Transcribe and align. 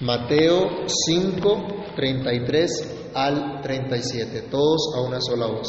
Mateo 0.00 0.86
5, 0.86 1.66
33 1.94 3.12
al 3.14 3.60
37, 3.62 4.42
todos 4.50 4.92
a 4.96 5.02
una 5.02 5.20
sola 5.20 5.46
voz. 5.46 5.68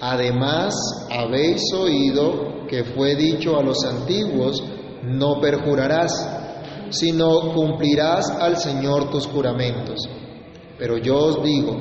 Además, 0.00 0.74
habéis 1.10 1.60
oído 1.74 2.66
que 2.68 2.84
fue 2.84 3.16
dicho 3.16 3.56
a 3.56 3.64
los 3.64 3.84
antiguos, 3.84 4.62
no 5.02 5.40
perjurarás, 5.40 6.12
sino 6.90 7.52
cumplirás 7.52 8.30
al 8.30 8.58
Señor 8.58 9.10
tus 9.10 9.26
juramentos. 9.26 10.08
Pero 10.78 10.96
yo 10.98 11.16
os 11.16 11.42
digo, 11.42 11.74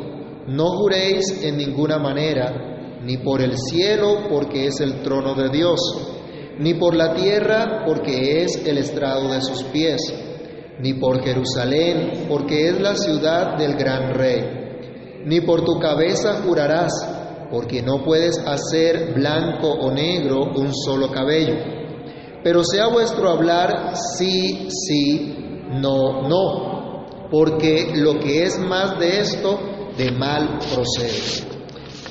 no 0.47 0.65
juréis 0.77 1.43
en 1.43 1.57
ninguna 1.57 1.99
manera, 1.99 2.97
ni 3.03 3.17
por 3.17 3.41
el 3.41 3.55
cielo, 3.55 4.27
porque 4.31 4.65
es 4.65 4.79
el 4.79 5.03
trono 5.03 5.35
de 5.35 5.49
Dios, 5.49 5.79
ni 6.57 6.73
por 6.73 6.95
la 6.95 7.13
tierra, 7.13 7.83
porque 7.85 8.41
es 8.41 8.65
el 8.65 8.79
estrado 8.79 9.31
de 9.31 9.41
sus 9.43 9.63
pies 9.65 10.01
ni 10.79 10.93
por 10.93 11.23
Jerusalén, 11.23 12.25
porque 12.27 12.69
es 12.69 12.79
la 12.79 12.95
ciudad 12.95 13.57
del 13.57 13.75
gran 13.75 14.13
rey, 14.13 15.23
ni 15.25 15.41
por 15.41 15.63
tu 15.63 15.79
cabeza 15.79 16.41
jurarás, 16.45 16.91
porque 17.49 17.81
no 17.81 18.03
puedes 18.03 18.37
hacer 18.39 19.13
blanco 19.13 19.69
o 19.69 19.91
negro 19.91 20.51
un 20.55 20.73
solo 20.73 21.11
cabello. 21.11 21.55
Pero 22.43 22.63
sea 22.63 22.87
vuestro 22.87 23.29
hablar 23.29 23.95
sí, 24.17 24.67
sí, 24.69 25.35
no, 25.69 26.27
no, 26.27 27.27
porque 27.31 27.91
lo 27.95 28.19
que 28.19 28.43
es 28.43 28.59
más 28.59 28.99
de 28.99 29.19
esto, 29.19 29.59
de 29.97 30.11
mal 30.11 30.59
procede. 30.73 31.55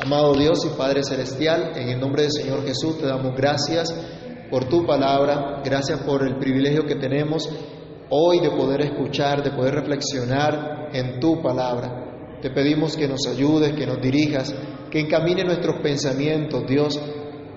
Amado 0.00 0.34
Dios 0.34 0.64
y 0.64 0.76
Padre 0.76 1.02
Celestial, 1.02 1.72
en 1.76 1.88
el 1.88 2.00
nombre 2.00 2.22
del 2.22 2.32
Señor 2.32 2.64
Jesús 2.66 2.98
te 2.98 3.06
damos 3.06 3.34
gracias 3.36 3.94
por 4.50 4.68
tu 4.68 4.84
palabra, 4.84 5.62
gracias 5.64 6.00
por 6.00 6.26
el 6.26 6.36
privilegio 6.38 6.84
que 6.84 6.96
tenemos 6.96 7.48
hoy 8.10 8.40
de 8.40 8.50
poder 8.50 8.82
escuchar, 8.82 9.42
de 9.42 9.50
poder 9.50 9.74
reflexionar 9.74 10.90
en 10.92 11.20
tu 11.20 11.42
palabra. 11.42 12.38
Te 12.40 12.50
pedimos 12.50 12.96
que 12.96 13.08
nos 13.08 13.26
ayudes, 13.26 13.72
que 13.72 13.86
nos 13.86 14.00
dirijas, 14.00 14.54
que 14.90 15.00
encamine 15.00 15.44
nuestros 15.44 15.80
pensamientos, 15.82 16.66
Dios, 16.66 17.00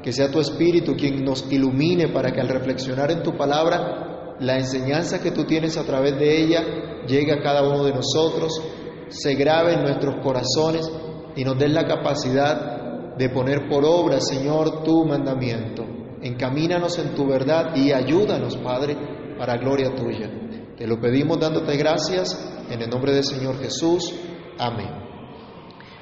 que 0.02 0.12
sea 0.12 0.32
tu 0.32 0.40
Espíritu 0.40 0.96
quien 0.96 1.24
nos 1.24 1.52
ilumine 1.52 2.08
para 2.08 2.32
que 2.32 2.42
al 2.42 2.48
reflexionar 2.48 3.12
en 3.12 3.24
tu 3.24 3.36
palabra, 3.36 4.36
la 4.40 4.58
enseñanza 4.58 5.22
que 5.22 5.32
tú 5.32 5.44
tienes 5.44 5.78
a 5.78 5.84
través 5.84 6.18
de 6.18 6.42
ella 6.42 6.64
llegue 7.08 7.34
a 7.34 7.42
cada 7.42 7.68
uno 7.68 7.84
de 7.84 7.94
nosotros, 7.94 8.62
se 9.10 9.36
grabe 9.36 9.74
en 9.74 9.84
nuestros 9.84 10.16
corazones 10.24 10.90
y 11.36 11.44
nos 11.44 11.58
den 11.58 11.74
la 11.74 11.86
capacidad 11.86 13.16
de 13.18 13.30
poner 13.30 13.68
por 13.68 13.84
obra, 13.86 14.20
Señor, 14.20 14.84
tu 14.84 15.06
mandamiento. 15.06 15.86
Encamínanos 16.22 16.98
en 17.00 17.16
tu 17.16 17.26
verdad 17.28 17.76
y 17.76 17.92
ayúdanos, 17.92 18.58
Padre, 18.58 18.96
para 19.38 19.58
gloria 19.58 19.96
tuya. 19.96 20.30
Te 20.78 20.86
lo 20.86 21.00
pedimos 21.00 21.40
dándote 21.40 21.76
gracias 21.78 22.38
en 22.70 22.82
el 22.82 22.90
nombre 22.90 23.14
del 23.14 23.24
Señor 23.24 23.60
Jesús. 23.60 24.14
Amén. 24.60 24.90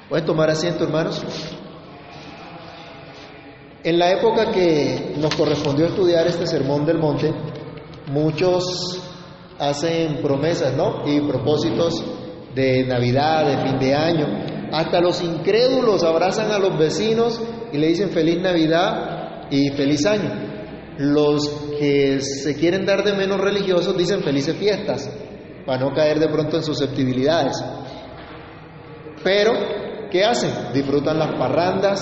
¿Pueden 0.08 0.26
tomar 0.26 0.50
asiento, 0.50 0.84
hermanos? 0.84 1.22
En 3.82 3.98
la 3.98 4.12
época 4.12 4.50
que 4.50 5.14
nos 5.18 5.34
correspondió 5.34 5.86
estudiar 5.86 6.26
este 6.26 6.46
sermón 6.46 6.84
del 6.84 6.98
monte, 6.98 7.32
muchos 8.08 9.00
hacen 9.58 10.20
promesas, 10.22 10.76
¿no? 10.76 11.02
Y 11.06 11.20
propósitos 11.20 12.04
de 12.54 12.84
Navidad, 12.84 13.46
de 13.46 13.68
fin 13.68 13.78
de 13.78 13.94
año. 13.94 14.26
Hasta 14.72 15.00
los 15.00 15.22
incrédulos 15.22 16.02
abrazan 16.02 16.50
a 16.50 16.58
los 16.58 16.76
vecinos 16.76 17.40
y 17.72 17.78
le 17.78 17.88
dicen 17.88 18.10
feliz 18.10 18.40
Navidad 18.40 19.46
y 19.50 19.70
feliz 19.70 20.04
año. 20.06 20.55
Los 20.98 21.48
que 21.78 22.20
se 22.20 22.54
quieren 22.56 22.86
dar 22.86 23.04
de 23.04 23.12
menos 23.12 23.38
religiosos 23.38 23.96
dicen 23.96 24.22
felices 24.22 24.56
fiestas, 24.56 25.10
para 25.66 25.80
no 25.80 25.92
caer 25.92 26.18
de 26.18 26.28
pronto 26.28 26.56
en 26.56 26.62
susceptibilidades. 26.62 27.62
Pero, 29.22 29.52
¿qué 30.10 30.24
hacen? 30.24 30.72
Disfrutan 30.72 31.18
las 31.18 31.34
parrandas, 31.38 32.00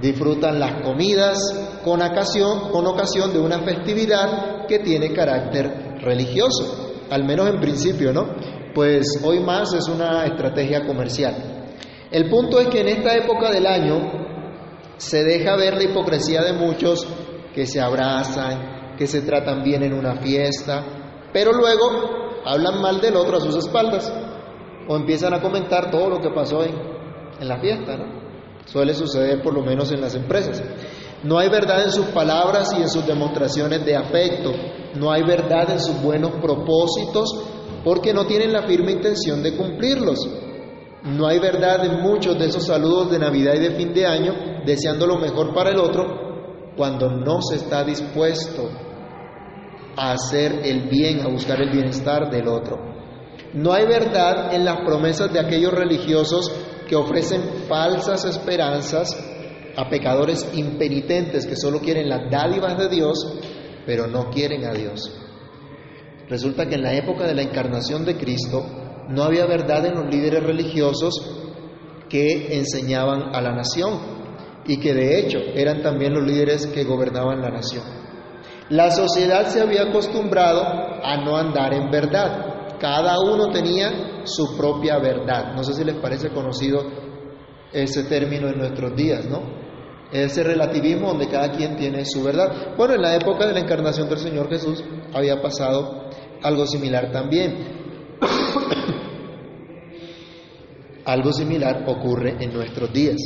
disfrutan 0.00 0.58
las 0.58 0.82
comidas 0.82 1.38
con 1.84 2.00
ocasión, 2.00 2.70
con 2.70 2.86
ocasión 2.86 3.32
de 3.32 3.40
una 3.40 3.60
festividad 3.60 4.66
que 4.66 4.78
tiene 4.78 5.12
carácter 5.12 5.98
religioso, 6.00 6.94
al 7.10 7.24
menos 7.24 7.48
en 7.48 7.60
principio, 7.60 8.12
¿no? 8.12 8.34
Pues 8.74 9.20
hoy 9.24 9.40
más 9.40 9.74
es 9.74 9.88
una 9.88 10.24
estrategia 10.24 10.86
comercial. 10.86 11.66
El 12.10 12.30
punto 12.30 12.60
es 12.60 12.68
que 12.68 12.80
en 12.80 12.88
esta 12.88 13.14
época 13.16 13.50
del 13.50 13.66
año 13.66 13.98
se 14.96 15.22
deja 15.24 15.56
ver 15.56 15.74
la 15.74 15.84
hipocresía 15.84 16.42
de 16.42 16.52
muchos 16.52 17.06
que 17.54 17.66
se 17.66 17.80
abrazan, 17.80 18.96
que 18.96 19.06
se 19.06 19.22
tratan 19.22 19.62
bien 19.62 19.82
en 19.82 19.92
una 19.92 20.16
fiesta, 20.16 20.84
pero 21.32 21.52
luego 21.52 22.42
hablan 22.44 22.80
mal 22.80 23.00
del 23.00 23.16
otro 23.16 23.38
a 23.38 23.40
sus 23.40 23.56
espaldas 23.56 24.12
o 24.88 24.96
empiezan 24.96 25.34
a 25.34 25.40
comentar 25.40 25.90
todo 25.90 26.08
lo 26.08 26.20
que 26.20 26.30
pasó 26.30 26.64
en, 26.64 26.74
en 27.40 27.48
la 27.48 27.60
fiesta, 27.60 27.96
¿no? 27.96 28.20
Suele 28.66 28.94
suceder 28.94 29.42
por 29.42 29.54
lo 29.54 29.62
menos 29.62 29.90
en 29.92 30.00
las 30.00 30.14
empresas. 30.14 30.62
No 31.22 31.38
hay 31.38 31.48
verdad 31.48 31.82
en 31.82 31.90
sus 31.90 32.06
palabras 32.06 32.72
y 32.78 32.82
en 32.82 32.88
sus 32.88 33.06
demostraciones 33.06 33.84
de 33.84 33.96
afecto, 33.96 34.52
no 34.94 35.10
hay 35.10 35.22
verdad 35.22 35.70
en 35.70 35.80
sus 35.80 36.00
buenos 36.02 36.32
propósitos 36.40 37.28
porque 37.84 38.12
no 38.12 38.26
tienen 38.26 38.52
la 38.52 38.62
firme 38.62 38.92
intención 38.92 39.42
de 39.42 39.56
cumplirlos. 39.56 40.18
No 41.04 41.26
hay 41.26 41.38
verdad 41.38 41.84
en 41.84 42.02
muchos 42.02 42.38
de 42.38 42.46
esos 42.46 42.66
saludos 42.66 43.10
de 43.10 43.18
Navidad 43.18 43.54
y 43.54 43.60
de 43.60 43.70
fin 43.70 43.94
de 43.94 44.06
año 44.06 44.34
deseando 44.66 45.06
lo 45.06 45.18
mejor 45.18 45.54
para 45.54 45.70
el 45.70 45.78
otro 45.78 46.29
cuando 46.80 47.10
no 47.10 47.42
se 47.42 47.56
está 47.56 47.84
dispuesto 47.84 48.70
a 49.98 50.12
hacer 50.12 50.62
el 50.64 50.88
bien, 50.88 51.20
a 51.20 51.28
buscar 51.28 51.60
el 51.60 51.68
bienestar 51.68 52.30
del 52.30 52.48
otro. 52.48 52.78
No 53.52 53.74
hay 53.74 53.84
verdad 53.84 54.54
en 54.54 54.64
las 54.64 54.80
promesas 54.80 55.30
de 55.30 55.40
aquellos 55.40 55.74
religiosos 55.74 56.50
que 56.88 56.96
ofrecen 56.96 57.42
falsas 57.68 58.24
esperanzas 58.24 59.14
a 59.76 59.90
pecadores 59.90 60.48
impenitentes 60.54 61.44
que 61.44 61.54
solo 61.54 61.80
quieren 61.80 62.08
las 62.08 62.30
dádivas 62.30 62.78
de 62.78 62.88
Dios, 62.88 63.26
pero 63.84 64.06
no 64.06 64.30
quieren 64.30 64.64
a 64.64 64.72
Dios. 64.72 65.12
Resulta 66.30 66.66
que 66.66 66.76
en 66.76 66.82
la 66.82 66.94
época 66.94 67.26
de 67.26 67.34
la 67.34 67.42
encarnación 67.42 68.06
de 68.06 68.16
Cristo 68.16 68.64
no 69.10 69.22
había 69.22 69.44
verdad 69.44 69.84
en 69.84 69.96
los 69.96 70.06
líderes 70.06 70.42
religiosos 70.42 71.12
que 72.08 72.56
enseñaban 72.56 73.34
a 73.34 73.42
la 73.42 73.52
nación 73.52 74.19
y 74.66 74.78
que 74.78 74.94
de 74.94 75.20
hecho 75.20 75.38
eran 75.54 75.82
también 75.82 76.14
los 76.14 76.24
líderes 76.24 76.66
que 76.66 76.84
gobernaban 76.84 77.40
la 77.40 77.50
nación. 77.50 77.84
La 78.70 78.90
sociedad 78.92 79.48
se 79.48 79.60
había 79.60 79.82
acostumbrado 79.82 80.62
a 80.62 81.16
no 81.24 81.36
andar 81.36 81.74
en 81.74 81.90
verdad. 81.90 82.78
Cada 82.78 83.18
uno 83.18 83.50
tenía 83.50 84.22
su 84.24 84.56
propia 84.56 84.98
verdad. 84.98 85.52
No 85.54 85.64
sé 85.64 85.74
si 85.74 85.84
les 85.84 85.96
parece 85.96 86.30
conocido 86.30 86.84
ese 87.72 88.04
término 88.04 88.48
en 88.48 88.58
nuestros 88.58 88.94
días, 88.94 89.26
¿no? 89.26 89.42
Ese 90.12 90.42
relativismo 90.42 91.08
donde 91.08 91.28
cada 91.28 91.50
quien 91.50 91.76
tiene 91.76 92.04
su 92.04 92.22
verdad. 92.22 92.76
Bueno, 92.76 92.94
en 92.94 93.02
la 93.02 93.16
época 93.16 93.46
de 93.46 93.54
la 93.54 93.60
encarnación 93.60 94.08
del 94.08 94.18
Señor 94.18 94.48
Jesús 94.48 94.84
había 95.12 95.42
pasado 95.42 96.08
algo 96.42 96.66
similar 96.66 97.10
también. 97.10 97.80
algo 101.04 101.32
similar 101.32 101.84
ocurre 101.88 102.36
en 102.38 102.52
nuestros 102.52 102.92
días. 102.92 103.16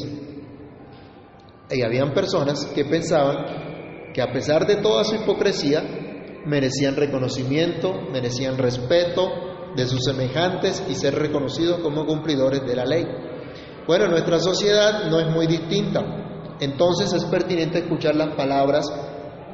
Y 1.70 1.82
habían 1.82 2.12
personas 2.12 2.66
que 2.75 2.84
pensaban 2.84 4.12
que 4.12 4.22
a 4.22 4.32
pesar 4.32 4.66
de 4.66 4.76
toda 4.76 5.04
su 5.04 5.16
hipocresía, 5.16 5.82
merecían 6.47 6.94
reconocimiento, 6.97 7.92
merecían 8.12 8.58
respeto 8.58 9.28
de 9.75 9.86
sus 9.86 10.04
semejantes 10.04 10.82
y 10.88 10.94
ser 10.94 11.14
reconocidos 11.14 11.80
como 11.80 12.06
cumplidores 12.06 12.64
de 12.64 12.76
la 12.76 12.84
ley. 12.84 13.06
Bueno, 13.86 14.08
nuestra 14.08 14.38
sociedad 14.38 15.10
no 15.10 15.19
es 15.20 15.28
muy 15.28 15.47
distinta. 15.47 16.00
Entonces 16.60 17.12
es 17.12 17.25
pertinente 17.25 17.81
escuchar 17.81 18.14
las 18.14 18.34
palabras 18.36 18.86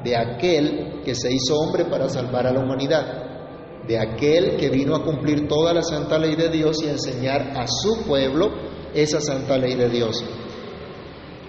de 0.03 0.15
aquel 0.15 1.01
que 1.03 1.15
se 1.15 1.33
hizo 1.33 1.57
hombre 1.57 1.85
para 1.85 2.09
salvar 2.09 2.47
a 2.47 2.53
la 2.53 2.59
humanidad, 2.59 3.85
de 3.87 3.99
aquel 3.99 4.57
que 4.57 4.69
vino 4.69 4.95
a 4.95 5.03
cumplir 5.03 5.47
toda 5.47 5.73
la 5.73 5.81
santa 5.81 6.17
ley 6.17 6.35
de 6.35 6.49
Dios 6.49 6.77
y 6.83 6.87
a 6.87 6.91
enseñar 6.91 7.53
a 7.55 7.67
su 7.67 8.03
pueblo 8.05 8.51
esa 8.93 9.19
santa 9.19 9.57
ley 9.57 9.75
de 9.75 9.89
Dios. 9.89 10.23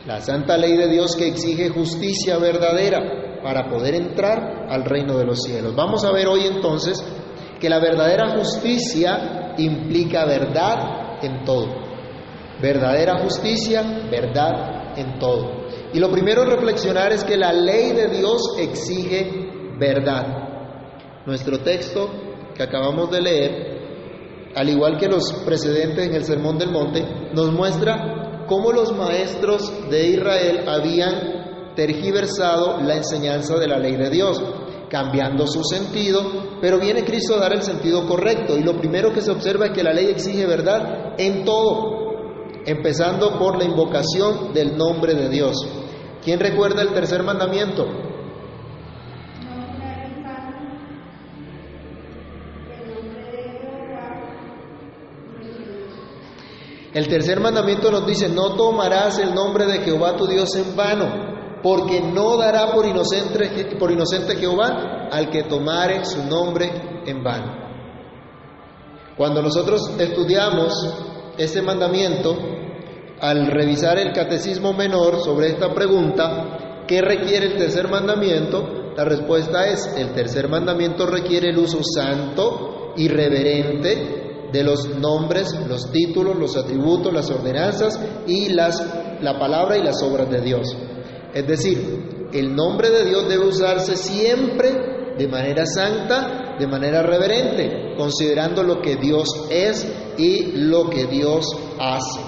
La 0.06 0.20
santa 0.20 0.56
ley 0.56 0.76
de 0.76 0.88
Dios 0.88 1.14
que 1.14 1.28
exige 1.28 1.68
justicia 1.68 2.36
verdadera 2.38 3.40
para 3.42 3.68
poder 3.68 3.94
entrar 3.94 4.66
al 4.68 4.84
reino 4.84 5.16
de 5.16 5.24
los 5.24 5.42
cielos. 5.42 5.76
Vamos 5.76 6.04
a 6.04 6.12
ver 6.12 6.26
hoy 6.26 6.46
entonces 6.46 7.02
que 7.60 7.68
la 7.68 7.78
verdadera 7.78 8.36
justicia 8.36 9.54
implica 9.58 10.24
verdad 10.24 11.22
en 11.22 11.44
todo. 11.44 11.68
Verdadera 12.60 13.18
justicia, 13.18 13.82
verdad 14.10 14.98
en 14.98 15.18
todo. 15.20 15.62
Y 15.92 16.00
lo 16.00 16.10
primero 16.10 16.42
a 16.42 16.46
reflexionar 16.46 17.12
es 17.12 17.22
que 17.22 17.36
la 17.36 17.52
ley 17.52 17.92
de 17.92 18.08
Dios 18.08 18.42
exige 18.58 19.76
verdad. 19.78 20.26
Nuestro 21.26 21.60
texto 21.60 22.08
que 22.56 22.62
acabamos 22.62 23.10
de 23.10 23.20
leer, 23.20 24.52
al 24.54 24.68
igual 24.68 24.98
que 24.98 25.08
los 25.08 25.32
precedentes 25.44 26.06
en 26.06 26.14
el 26.14 26.24
Sermón 26.24 26.58
del 26.58 26.70
Monte, 26.70 27.04
nos 27.32 27.52
muestra 27.52 28.21
cómo 28.52 28.70
los 28.70 28.94
maestros 28.94 29.72
de 29.88 30.08
Israel 30.08 30.68
habían 30.68 31.72
tergiversado 31.74 32.82
la 32.82 32.96
enseñanza 32.96 33.56
de 33.56 33.66
la 33.66 33.78
ley 33.78 33.96
de 33.96 34.10
Dios, 34.10 34.42
cambiando 34.90 35.46
su 35.46 35.64
sentido, 35.64 36.20
pero 36.60 36.78
viene 36.78 37.02
Cristo 37.02 37.34
a 37.34 37.38
dar 37.38 37.54
el 37.54 37.62
sentido 37.62 38.06
correcto. 38.06 38.58
Y 38.58 38.62
lo 38.62 38.76
primero 38.76 39.10
que 39.10 39.22
se 39.22 39.30
observa 39.30 39.68
es 39.68 39.72
que 39.72 39.82
la 39.82 39.94
ley 39.94 40.08
exige 40.08 40.44
verdad 40.44 41.14
en 41.16 41.46
todo, 41.46 42.12
empezando 42.66 43.38
por 43.38 43.56
la 43.56 43.64
invocación 43.64 44.52
del 44.52 44.76
nombre 44.76 45.14
de 45.14 45.30
Dios. 45.30 45.56
¿Quién 46.22 46.38
recuerda 46.38 46.82
el 46.82 46.92
tercer 46.92 47.22
mandamiento? 47.22 47.86
El 56.94 57.08
tercer 57.08 57.40
mandamiento 57.40 57.90
nos 57.90 58.06
dice, 58.06 58.28
no 58.28 58.54
tomarás 58.54 59.18
el 59.18 59.34
nombre 59.34 59.64
de 59.64 59.80
Jehová 59.80 60.14
tu 60.14 60.26
Dios 60.26 60.54
en 60.56 60.76
vano, 60.76 61.60
porque 61.62 62.00
no 62.02 62.36
dará 62.36 62.72
por 62.72 62.84
inocente, 62.84 63.76
por 63.78 63.90
inocente 63.90 64.36
Jehová 64.36 65.08
al 65.10 65.30
que 65.30 65.44
tomare 65.44 66.04
su 66.04 66.22
nombre 66.24 66.70
en 67.06 67.22
vano. 67.22 67.62
Cuando 69.16 69.40
nosotros 69.40 69.92
estudiamos 69.98 70.72
este 71.38 71.62
mandamiento, 71.62 72.36
al 73.20 73.46
revisar 73.46 73.98
el 73.98 74.12
catecismo 74.12 74.74
menor 74.74 75.22
sobre 75.22 75.48
esta 75.48 75.72
pregunta, 75.72 76.84
¿qué 76.86 77.00
requiere 77.00 77.46
el 77.46 77.56
tercer 77.56 77.88
mandamiento? 77.88 78.92
La 78.96 79.04
respuesta 79.04 79.66
es, 79.66 79.94
el 79.96 80.12
tercer 80.12 80.48
mandamiento 80.48 81.06
requiere 81.06 81.50
el 81.50 81.58
uso 81.58 81.80
santo 81.82 82.92
y 82.96 83.08
reverente 83.08 84.21
de 84.52 84.62
los 84.62 84.88
nombres, 84.98 85.54
los 85.66 85.90
títulos, 85.90 86.36
los 86.36 86.56
atributos, 86.56 87.12
las 87.12 87.30
ordenanzas 87.30 87.98
y 88.26 88.50
las, 88.50 88.82
la 89.20 89.38
palabra 89.38 89.78
y 89.78 89.82
las 89.82 90.02
obras 90.02 90.30
de 90.30 90.40
Dios. 90.40 90.76
Es 91.34 91.46
decir, 91.46 92.28
el 92.32 92.54
nombre 92.54 92.90
de 92.90 93.04
Dios 93.06 93.28
debe 93.28 93.46
usarse 93.46 93.96
siempre 93.96 95.14
de 95.16 95.28
manera 95.28 95.64
santa, 95.66 96.56
de 96.58 96.66
manera 96.66 97.02
reverente, 97.02 97.94
considerando 97.96 98.62
lo 98.62 98.80
que 98.80 98.96
Dios 98.96 99.28
es 99.50 99.86
y 100.18 100.52
lo 100.52 100.88
que 100.90 101.06
Dios 101.06 101.46
hace. 101.78 102.20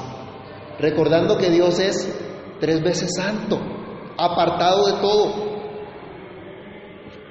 Recordando 0.79 1.37
que 1.37 1.51
Dios 1.51 1.79
es 1.79 2.13
tres 2.61 2.83
veces 2.83 3.11
santo, 3.17 3.59
apartado 4.17 4.87
de 4.87 4.93
todo, 5.01 5.55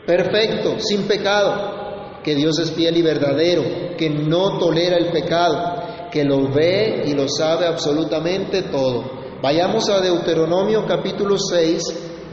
perfecto, 0.05 0.79
sin 0.79 1.03
pecado, 1.07 1.82
que 2.23 2.35
Dios 2.35 2.57
es 2.59 2.71
fiel 2.71 2.97
y 2.97 3.01
verdadero, 3.01 3.63
que 3.97 4.09
no 4.09 4.57
tolera 4.57 4.97
el 4.97 5.11
pecado, 5.11 6.09
que 6.11 6.23
lo 6.23 6.51
ve 6.51 7.03
y 7.05 7.13
lo 7.13 7.27
sabe 7.27 7.65
absolutamente 7.65 8.63
todo. 8.63 9.23
Vayamos 9.41 9.89
a 9.89 9.99
Deuteronomio 9.99 10.85
capítulo 10.87 11.37
6, 11.37 11.81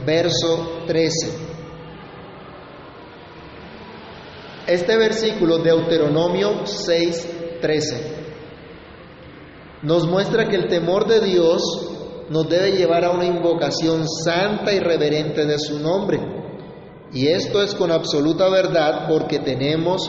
verso 0.07 0.83
13. 0.87 1.51
Este 4.67 4.97
versículo, 4.97 5.59
Deuteronomio 5.59 6.65
6, 6.65 7.59
13, 7.61 8.21
nos 9.83 10.07
muestra 10.07 10.49
que 10.49 10.57
el 10.57 10.69
temor 10.69 11.09
de 11.09 11.21
Dios 11.21 11.63
nos 12.29 12.49
debe 12.49 12.77
llevar 12.77 13.05
a 13.05 13.11
una 13.11 13.25
invocación 13.25 14.07
santa 14.09 14.73
y 14.73 14.79
reverente 14.79 15.45
de 15.47 15.59
su 15.59 15.81
nombre. 15.81 16.40
Y 17.13 17.27
esto 17.27 17.63
es 17.63 17.75
con 17.75 17.91
absoluta 17.91 18.49
verdad 18.49 19.09
porque 19.09 19.41
tenemos 19.41 20.09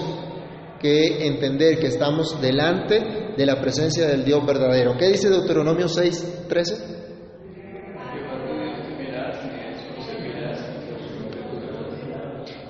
que 0.79 1.27
entender 1.27 1.79
que 1.79 1.87
estamos 1.87 2.39
delante 2.41 3.33
de 3.37 3.45
la 3.45 3.59
presencia 3.59 4.07
del 4.07 4.23
Dios 4.23 4.45
verdadero. 4.45 4.95
¿Qué 4.97 5.07
dice 5.07 5.29
Deuteronomio 5.29 5.87
6, 5.87 6.45
13? 6.47 7.01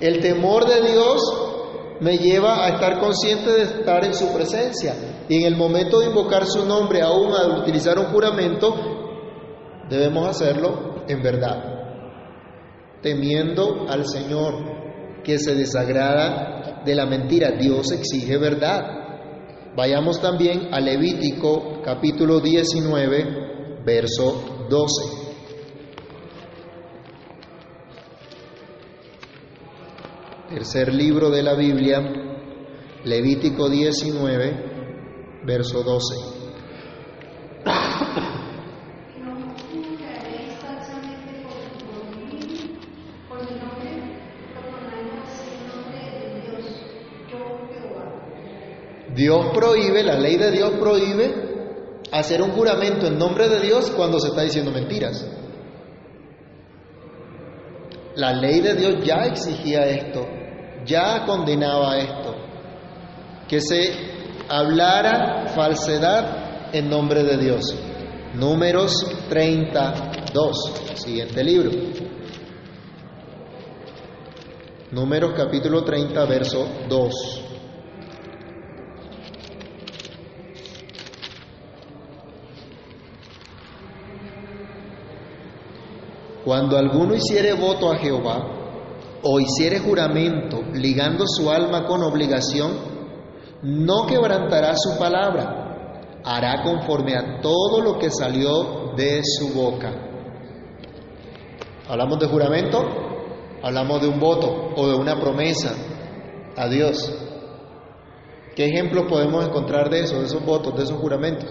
El 0.00 0.20
temor 0.20 0.66
de 0.66 0.90
Dios 0.90 1.20
me 2.00 2.18
lleva 2.18 2.64
a 2.64 2.70
estar 2.70 2.98
consciente 2.98 3.50
de 3.52 3.62
estar 3.62 4.04
en 4.04 4.14
su 4.14 4.32
presencia. 4.34 4.94
Y 5.28 5.36
en 5.36 5.46
el 5.46 5.56
momento 5.56 6.00
de 6.00 6.06
invocar 6.06 6.46
su 6.46 6.64
nombre, 6.64 7.02
aún 7.02 7.32
al 7.32 7.60
utilizar 7.60 7.98
un 7.98 8.06
juramento, 8.06 8.74
debemos 9.88 10.26
hacerlo 10.28 11.04
en 11.06 11.22
verdad 11.22 11.71
temiendo 13.02 13.86
al 13.88 14.06
Señor, 14.06 15.22
que 15.24 15.38
se 15.38 15.54
desagrada 15.54 16.82
de 16.84 16.94
la 16.94 17.06
mentira. 17.06 17.50
Dios 17.52 17.92
exige 17.92 18.38
verdad. 18.38 19.02
Vayamos 19.76 20.20
también 20.20 20.68
a 20.72 20.80
Levítico 20.80 21.80
capítulo 21.82 22.40
19, 22.40 23.82
verso 23.84 24.66
12. 24.68 25.22
Tercer 30.50 30.92
libro 30.92 31.30
de 31.30 31.42
la 31.42 31.54
Biblia, 31.54 32.02
Levítico 33.04 33.70
19, 33.70 35.42
verso 35.46 35.82
12. 35.82 36.31
Dios 49.22 49.46
prohíbe, 49.54 50.02
la 50.02 50.16
ley 50.16 50.36
de 50.36 50.50
Dios 50.50 50.72
prohíbe 50.80 51.32
hacer 52.10 52.42
un 52.42 52.50
juramento 52.50 53.06
en 53.06 53.16
nombre 53.16 53.48
de 53.48 53.60
Dios 53.60 53.88
cuando 53.92 54.18
se 54.18 54.30
está 54.30 54.42
diciendo 54.42 54.72
mentiras. 54.72 55.24
La 58.16 58.32
ley 58.32 58.60
de 58.60 58.74
Dios 58.74 59.04
ya 59.04 59.24
exigía 59.26 59.86
esto, 59.86 60.26
ya 60.84 61.24
condenaba 61.24 61.98
esto, 61.98 62.34
que 63.46 63.60
se 63.60 63.92
hablara 64.48 65.46
falsedad 65.54 66.74
en 66.74 66.90
nombre 66.90 67.22
de 67.22 67.36
Dios. 67.36 67.76
Números 68.34 69.06
32, 69.28 70.72
siguiente 70.94 71.44
libro. 71.44 71.70
Números 74.90 75.32
capítulo 75.36 75.84
30, 75.84 76.24
verso 76.24 76.66
2. 76.88 77.41
Cuando 86.44 86.76
alguno 86.76 87.14
hiciere 87.14 87.52
voto 87.54 87.90
a 87.90 87.96
Jehová 87.96 88.62
o 89.22 89.38
hiciere 89.38 89.78
juramento 89.78 90.62
ligando 90.72 91.24
su 91.26 91.48
alma 91.50 91.86
con 91.86 92.02
obligación, 92.02 92.72
no 93.62 94.06
quebrantará 94.06 94.74
su 94.76 94.98
palabra, 94.98 96.20
hará 96.24 96.62
conforme 96.64 97.16
a 97.16 97.40
todo 97.40 97.80
lo 97.80 97.98
que 97.98 98.10
salió 98.10 98.92
de 98.96 99.20
su 99.22 99.54
boca. 99.54 99.92
Hablamos 101.88 102.18
de 102.18 102.26
juramento, 102.26 102.84
hablamos 103.62 104.00
de 104.02 104.08
un 104.08 104.18
voto 104.18 104.72
o 104.76 104.88
de 104.88 104.96
una 104.96 105.20
promesa 105.20 105.74
a 106.56 106.68
Dios. 106.68 107.12
¿Qué 108.56 108.66
ejemplos 108.66 109.04
podemos 109.08 109.46
encontrar 109.46 109.90
de 109.90 110.00
eso, 110.00 110.18
de 110.18 110.26
esos 110.26 110.44
votos, 110.44 110.76
de 110.76 110.82
esos 110.82 110.98
juramentos 110.98 111.48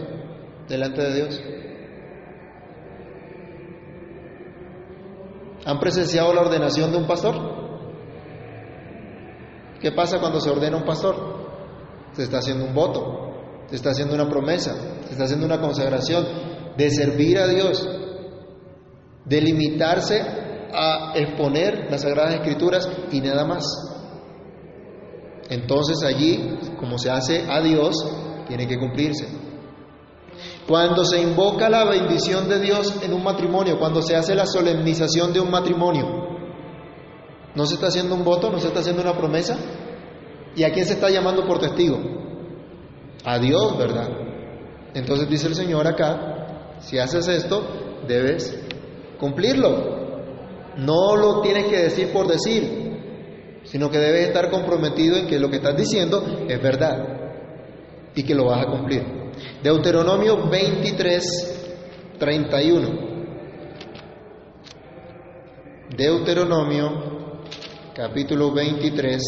delante 0.67 1.01
de 1.01 1.15
Dios? 1.15 1.41
¿Han 5.65 5.79
presenciado 5.79 6.33
la 6.33 6.41
ordenación 6.41 6.91
de 6.91 6.97
un 6.97 7.07
pastor? 7.07 7.35
¿Qué 9.79 9.91
pasa 9.91 10.19
cuando 10.19 10.39
se 10.39 10.49
ordena 10.49 10.77
un 10.77 10.85
pastor? 10.85 11.15
Se 12.13 12.23
está 12.23 12.39
haciendo 12.39 12.65
un 12.65 12.73
voto, 12.73 13.65
se 13.67 13.75
está 13.75 13.91
haciendo 13.91 14.15
una 14.15 14.29
promesa, 14.29 14.75
se 15.05 15.11
está 15.11 15.25
haciendo 15.25 15.45
una 15.45 15.59
consagración 15.59 16.25
de 16.77 16.89
servir 16.89 17.37
a 17.37 17.47
Dios, 17.47 17.87
de 19.25 19.41
limitarse 19.41 20.21
a 20.73 21.13
exponer 21.15 21.87
las 21.89 22.01
Sagradas 22.01 22.35
Escrituras 22.35 22.89
y 23.11 23.21
nada 23.21 23.45
más. 23.45 23.65
Entonces 25.49 26.03
allí, 26.03 26.57
como 26.79 26.97
se 26.97 27.09
hace 27.09 27.45
a 27.49 27.61
Dios, 27.61 27.95
tiene 28.47 28.67
que 28.67 28.77
cumplirse. 28.77 29.40
Cuando 30.67 31.03
se 31.03 31.21
invoca 31.21 31.69
la 31.69 31.85
bendición 31.85 32.47
de 32.47 32.59
Dios 32.59 33.03
en 33.03 33.13
un 33.13 33.23
matrimonio, 33.23 33.79
cuando 33.79 34.01
se 34.01 34.15
hace 34.15 34.35
la 34.35 34.45
solemnización 34.45 35.33
de 35.33 35.39
un 35.39 35.49
matrimonio, 35.49 36.05
¿no 37.55 37.65
se 37.65 37.75
está 37.75 37.87
haciendo 37.87 38.15
un 38.15 38.23
voto? 38.23 38.49
¿No 38.49 38.59
se 38.59 38.67
está 38.67 38.79
haciendo 38.79 39.01
una 39.01 39.17
promesa? 39.17 39.57
¿Y 40.55 40.63
a 40.63 40.71
quién 40.71 40.85
se 40.85 40.93
está 40.93 41.09
llamando 41.09 41.45
por 41.45 41.59
testigo? 41.59 41.99
A 43.25 43.39
Dios, 43.39 43.77
¿verdad? 43.77 44.09
Entonces 44.93 45.29
dice 45.29 45.47
el 45.47 45.55
Señor 45.55 45.87
acá, 45.87 46.77
si 46.79 46.99
haces 46.99 47.27
esto, 47.27 47.63
debes 48.07 48.59
cumplirlo. 49.19 49.99
No 50.77 51.15
lo 51.15 51.41
tienes 51.41 51.65
que 51.67 51.77
decir 51.77 52.11
por 52.13 52.27
decir, 52.27 53.61
sino 53.63 53.89
que 53.89 53.99
debes 53.99 54.27
estar 54.27 54.49
comprometido 54.49 55.17
en 55.17 55.27
que 55.27 55.39
lo 55.39 55.49
que 55.49 55.57
estás 55.57 55.75
diciendo 55.75 56.23
es 56.47 56.61
verdad 56.61 56.97
y 58.15 58.23
que 58.23 58.35
lo 58.35 58.45
vas 58.45 58.65
a 58.65 58.69
cumplir. 58.69 59.20
Deuteronomio 59.63 60.49
23, 60.49 62.15
31. 62.17 63.11
Deuteronomio 65.95 67.11
capítulo 67.93 68.51
23, 68.51 69.21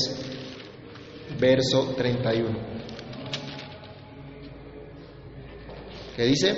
verso 1.40 1.94
31. 1.96 2.50
¿Qué 6.16 6.24
dice? 6.26 6.54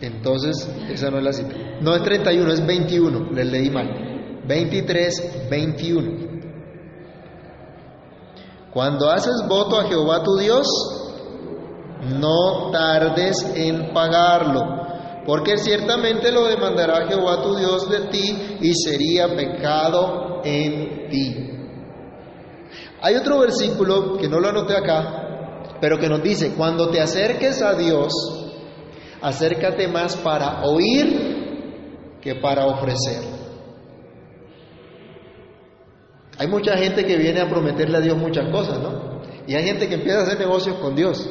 Entonces, 0.00 0.68
esa 0.90 1.10
no 1.10 1.18
es 1.18 1.24
la 1.24 1.32
cita. 1.32 1.54
No 1.80 1.94
es 1.94 2.02
31, 2.02 2.52
es 2.52 2.66
21, 2.66 3.32
les 3.32 3.46
leí 3.46 3.70
mal. 3.70 4.42
23, 4.46 5.48
21. 5.50 6.27
Cuando 8.72 9.10
haces 9.10 9.42
voto 9.48 9.80
a 9.80 9.84
Jehová 9.84 10.22
tu 10.22 10.36
Dios, 10.36 10.66
no 12.02 12.70
tardes 12.70 13.52
en 13.54 13.92
pagarlo, 13.92 14.62
porque 15.26 15.56
ciertamente 15.56 16.30
lo 16.30 16.46
demandará 16.46 17.06
Jehová 17.06 17.42
tu 17.42 17.56
Dios 17.56 17.88
de 17.88 18.08
ti 18.08 18.58
y 18.60 18.74
sería 18.74 19.28
pecado 19.28 20.42
en 20.44 21.08
ti. 21.08 21.58
Hay 23.00 23.14
otro 23.14 23.38
versículo 23.38 24.16
que 24.16 24.28
no 24.28 24.40
lo 24.40 24.48
anoté 24.48 24.76
acá, 24.76 25.76
pero 25.80 25.98
que 25.98 26.08
nos 26.08 26.22
dice, 26.22 26.54
cuando 26.54 26.90
te 26.90 27.00
acerques 27.00 27.62
a 27.62 27.74
Dios, 27.74 28.12
acércate 29.22 29.88
más 29.88 30.16
para 30.16 30.62
oír 30.64 32.18
que 32.20 32.34
para 32.36 32.66
ofrecer. 32.66 33.37
Hay 36.38 36.46
mucha 36.46 36.76
gente 36.76 37.04
que 37.04 37.16
viene 37.16 37.40
a 37.40 37.48
prometerle 37.48 37.98
a 37.98 38.00
Dios 38.00 38.16
muchas 38.16 38.48
cosas, 38.50 38.78
¿no? 38.78 39.20
Y 39.46 39.54
hay 39.54 39.64
gente 39.64 39.88
que 39.88 39.96
empieza 39.96 40.20
a 40.20 40.22
hacer 40.22 40.38
negocios 40.38 40.76
con 40.76 40.94
Dios. 40.94 41.28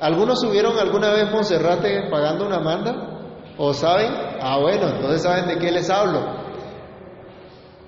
¿Algunos 0.00 0.40
subieron 0.40 0.78
alguna 0.78 1.12
vez 1.12 1.30
Monserrate 1.30 2.08
pagando 2.10 2.46
una 2.46 2.60
manda? 2.60 3.42
¿O 3.58 3.74
saben? 3.74 4.10
Ah, 4.40 4.58
bueno, 4.58 4.88
entonces 4.88 5.22
saben 5.22 5.48
de 5.48 5.58
qué 5.58 5.70
les 5.70 5.90
hablo. 5.90 6.40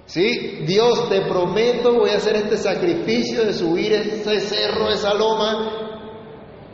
Sí, 0.05 0.65
Dios 0.67 1.09
te 1.09 1.23
prometo, 1.23 1.95
voy 1.95 2.11
a 2.11 2.17
hacer 2.17 2.37
este 2.37 2.59
sacrificio 2.59 3.47
de 3.47 3.55
subir 3.55 3.95
ese 3.95 4.41
cerro, 4.41 4.91
esa 4.91 5.15
loma, 5.15 5.71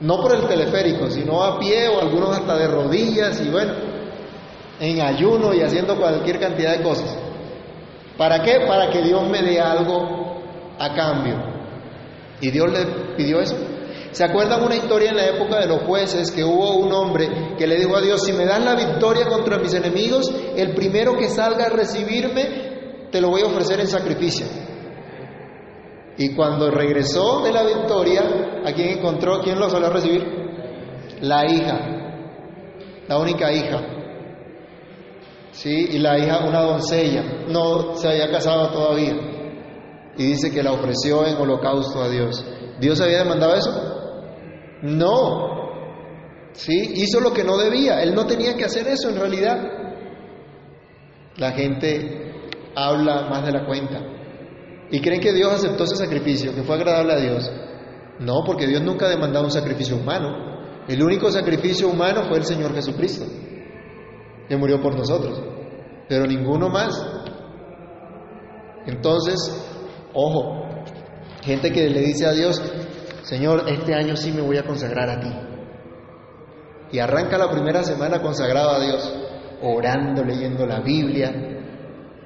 no 0.00 0.20
por 0.20 0.34
el 0.34 0.48
teleférico, 0.48 1.08
sino 1.08 1.44
a 1.44 1.60
pie 1.60 1.86
o 1.86 2.00
algunos 2.00 2.36
hasta 2.36 2.56
de 2.56 2.66
rodillas 2.66 3.40
y 3.40 3.50
bueno, 3.50 3.74
en 4.80 5.00
ayuno 5.00 5.54
y 5.54 5.60
haciendo 5.60 5.96
cualquier 5.96 6.40
cantidad 6.40 6.76
de 6.76 6.82
cosas. 6.82 7.27
¿Para 8.18 8.42
qué? 8.42 8.66
Para 8.66 8.90
que 8.90 9.00
Dios 9.00 9.22
me 9.30 9.40
dé 9.42 9.60
algo 9.60 10.42
a 10.76 10.92
cambio. 10.94 11.37
¿Y 12.40 12.50
Dios 12.50 12.70
le 12.72 13.14
pidió 13.16 13.40
eso? 13.40 13.56
¿Se 14.10 14.25
acuerdan 14.25 14.64
una 14.64 14.75
historia 14.75 15.10
en 15.10 15.16
la 15.16 15.26
época 15.26 15.60
de 15.60 15.66
los 15.66 15.82
jueces 15.82 16.32
que 16.32 16.42
hubo 16.42 16.78
un 16.78 16.92
hombre 16.92 17.54
que 17.56 17.66
le 17.66 17.76
dijo 17.76 17.96
a 17.96 18.00
Dios, 18.00 18.25
si 18.25 18.32
me 18.32 18.44
das 18.44 18.64
la 18.64 18.75
victoria 18.75 19.26
contra 19.26 19.58
mis 19.58 19.72
enemigos, 19.75 20.32
el 20.56 20.75
primero 20.75 21.16
que 21.16 21.28
salga 21.28 21.66
a 21.66 21.68
recibirme, 21.68 23.08
te 23.12 23.20
lo 23.20 23.30
voy 23.30 23.42
a 23.42 23.46
ofrecer 23.46 23.78
en 23.80 23.87
sacrificio? 23.87 24.46
Y 26.16 26.34
cuando 26.34 26.70
regresó 26.70 27.42
de 27.42 27.52
la 27.52 27.62
victoria, 27.62 28.62
¿a 28.64 28.72
quién 28.72 28.98
encontró? 28.98 29.40
¿Quién 29.40 29.60
lo 29.60 29.70
salió 29.70 29.87
a 29.87 29.90
recibir? 29.90 30.26
La 31.20 31.46
hija, 31.46 31.78
la 33.06 33.18
única 33.18 33.52
hija. 33.52 33.98
¿Sí? 35.58 35.88
Y 35.90 35.98
la 35.98 36.16
hija, 36.16 36.46
una 36.46 36.60
doncella, 36.60 37.24
no 37.48 37.96
se 37.96 38.08
había 38.08 38.30
casado 38.30 38.70
todavía. 38.70 39.16
Y 40.16 40.24
dice 40.24 40.52
que 40.52 40.62
la 40.62 40.72
ofreció 40.72 41.26
en 41.26 41.36
holocausto 41.36 42.00
a 42.00 42.08
Dios. 42.08 42.44
¿Dios 42.80 43.00
había 43.00 43.24
demandado 43.24 43.56
eso? 43.56 44.78
No. 44.82 45.48
¿Sí? 46.52 46.92
Hizo 46.94 47.18
lo 47.18 47.32
que 47.32 47.42
no 47.42 47.56
debía. 47.56 48.00
Él 48.04 48.14
no 48.14 48.24
tenía 48.24 48.56
que 48.56 48.66
hacer 48.66 48.86
eso 48.86 49.10
en 49.10 49.18
realidad. 49.18 49.58
La 51.38 51.50
gente 51.50 52.50
habla 52.76 53.28
más 53.28 53.44
de 53.44 53.50
la 53.50 53.66
cuenta. 53.66 54.00
¿Y 54.92 55.00
creen 55.00 55.20
que 55.20 55.32
Dios 55.32 55.52
aceptó 55.52 55.84
ese 55.84 55.96
sacrificio, 55.96 56.54
que 56.54 56.62
fue 56.62 56.76
agradable 56.76 57.14
a 57.14 57.20
Dios? 57.20 57.50
No, 58.20 58.44
porque 58.46 58.68
Dios 58.68 58.82
nunca 58.82 59.06
ha 59.06 59.10
demandado 59.10 59.44
un 59.44 59.50
sacrificio 59.50 59.96
humano. 59.96 60.84
El 60.86 61.02
único 61.02 61.32
sacrificio 61.32 61.88
humano 61.88 62.22
fue 62.28 62.38
el 62.38 62.44
Señor 62.44 62.72
Jesucristo, 62.74 63.26
que 64.49 64.57
murió 64.57 64.81
por 64.81 64.97
nosotros, 64.97 65.40
pero 66.09 66.26
ninguno 66.26 66.69
más. 66.69 66.95
Entonces, 68.87 69.37
ojo, 70.14 70.67
gente 71.43 71.71
que 71.71 71.88
le 71.88 72.00
dice 72.00 72.26
a 72.26 72.33
Dios, 72.33 72.61
Señor, 73.23 73.64
este 73.69 73.95
año 73.95 74.17
sí 74.17 74.33
me 74.33 74.40
voy 74.40 74.57
a 74.57 74.64
consagrar 74.64 75.11
a 75.11 75.21
ti. 75.21 75.33
Y 76.93 76.99
arranca 76.99 77.37
la 77.37 77.50
primera 77.50 77.83
semana 77.83 78.23
consagrado 78.23 78.71
a 78.71 78.81
Dios, 78.81 79.14
orando, 79.62 80.25
leyendo 80.25 80.67
la 80.67 80.81
Biblia, 80.81 81.31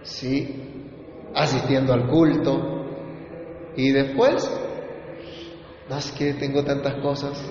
¿sí? 0.03 0.63
asistiendo 1.35 1.93
al 1.93 2.09
culto. 2.09 2.61
Y 3.77 3.91
después, 3.91 4.49
no 5.89 5.97
es 5.97 6.13
que 6.13 6.35
tengo 6.35 6.63
tantas 6.63 6.95
cosas. 7.03 7.43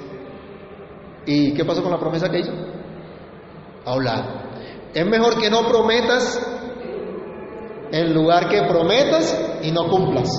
¿Y 1.25 1.53
qué 1.53 1.65
pasó 1.65 1.83
con 1.83 1.91
la 1.91 1.99
promesa 1.99 2.29
que 2.29 2.39
hizo? 2.39 2.53
A 3.85 3.95
Es 4.93 5.05
mejor 5.05 5.39
que 5.39 5.49
no 5.49 5.67
prometas 5.67 6.39
en 7.91 8.13
lugar 8.13 8.47
que 8.49 8.61
prometas 8.63 9.37
y 9.61 9.71
no 9.71 9.89
cumplas. 9.89 10.29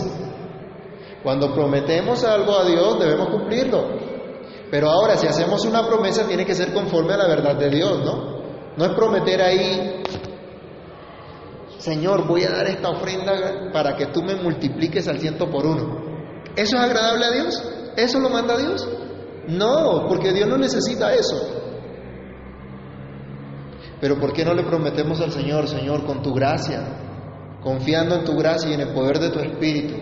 Cuando 1.22 1.54
prometemos 1.54 2.24
algo 2.24 2.58
a 2.58 2.64
Dios 2.64 2.98
debemos 2.98 3.28
cumplirlo. 3.28 3.84
Pero 4.70 4.90
ahora 4.90 5.16
si 5.16 5.26
hacemos 5.26 5.64
una 5.64 5.86
promesa 5.86 6.26
tiene 6.26 6.46
que 6.46 6.54
ser 6.54 6.72
conforme 6.72 7.14
a 7.14 7.18
la 7.18 7.28
verdad 7.28 7.56
de 7.56 7.70
Dios, 7.70 8.00
¿no? 8.04 8.42
No 8.76 8.84
es 8.84 8.92
prometer 8.94 9.42
ahí 9.42 10.02
Señor, 11.82 12.28
voy 12.28 12.44
a 12.44 12.50
dar 12.50 12.68
esta 12.68 12.90
ofrenda 12.90 13.72
para 13.72 13.96
que 13.96 14.06
tú 14.06 14.22
me 14.22 14.36
multipliques 14.36 15.08
al 15.08 15.18
ciento 15.18 15.50
por 15.50 15.66
uno. 15.66 16.00
¿Eso 16.54 16.76
es 16.76 16.82
agradable 16.82 17.24
a 17.24 17.30
Dios? 17.32 17.60
¿Eso 17.96 18.20
lo 18.20 18.28
manda 18.28 18.56
Dios? 18.56 18.88
No, 19.48 20.06
porque 20.06 20.32
Dios 20.32 20.48
no 20.48 20.58
necesita 20.58 21.12
eso. 21.12 21.61
Pero 24.02 24.18
¿por 24.18 24.32
qué 24.32 24.44
no 24.44 24.52
le 24.52 24.64
prometemos 24.64 25.20
al 25.20 25.30
Señor, 25.30 25.68
Señor, 25.68 26.04
con 26.04 26.22
tu 26.22 26.34
gracia, 26.34 26.82
confiando 27.62 28.16
en 28.16 28.24
tu 28.24 28.36
gracia 28.36 28.68
y 28.68 28.74
en 28.74 28.80
el 28.80 28.92
poder 28.92 29.20
de 29.20 29.30
tu 29.30 29.38
Espíritu? 29.38 29.94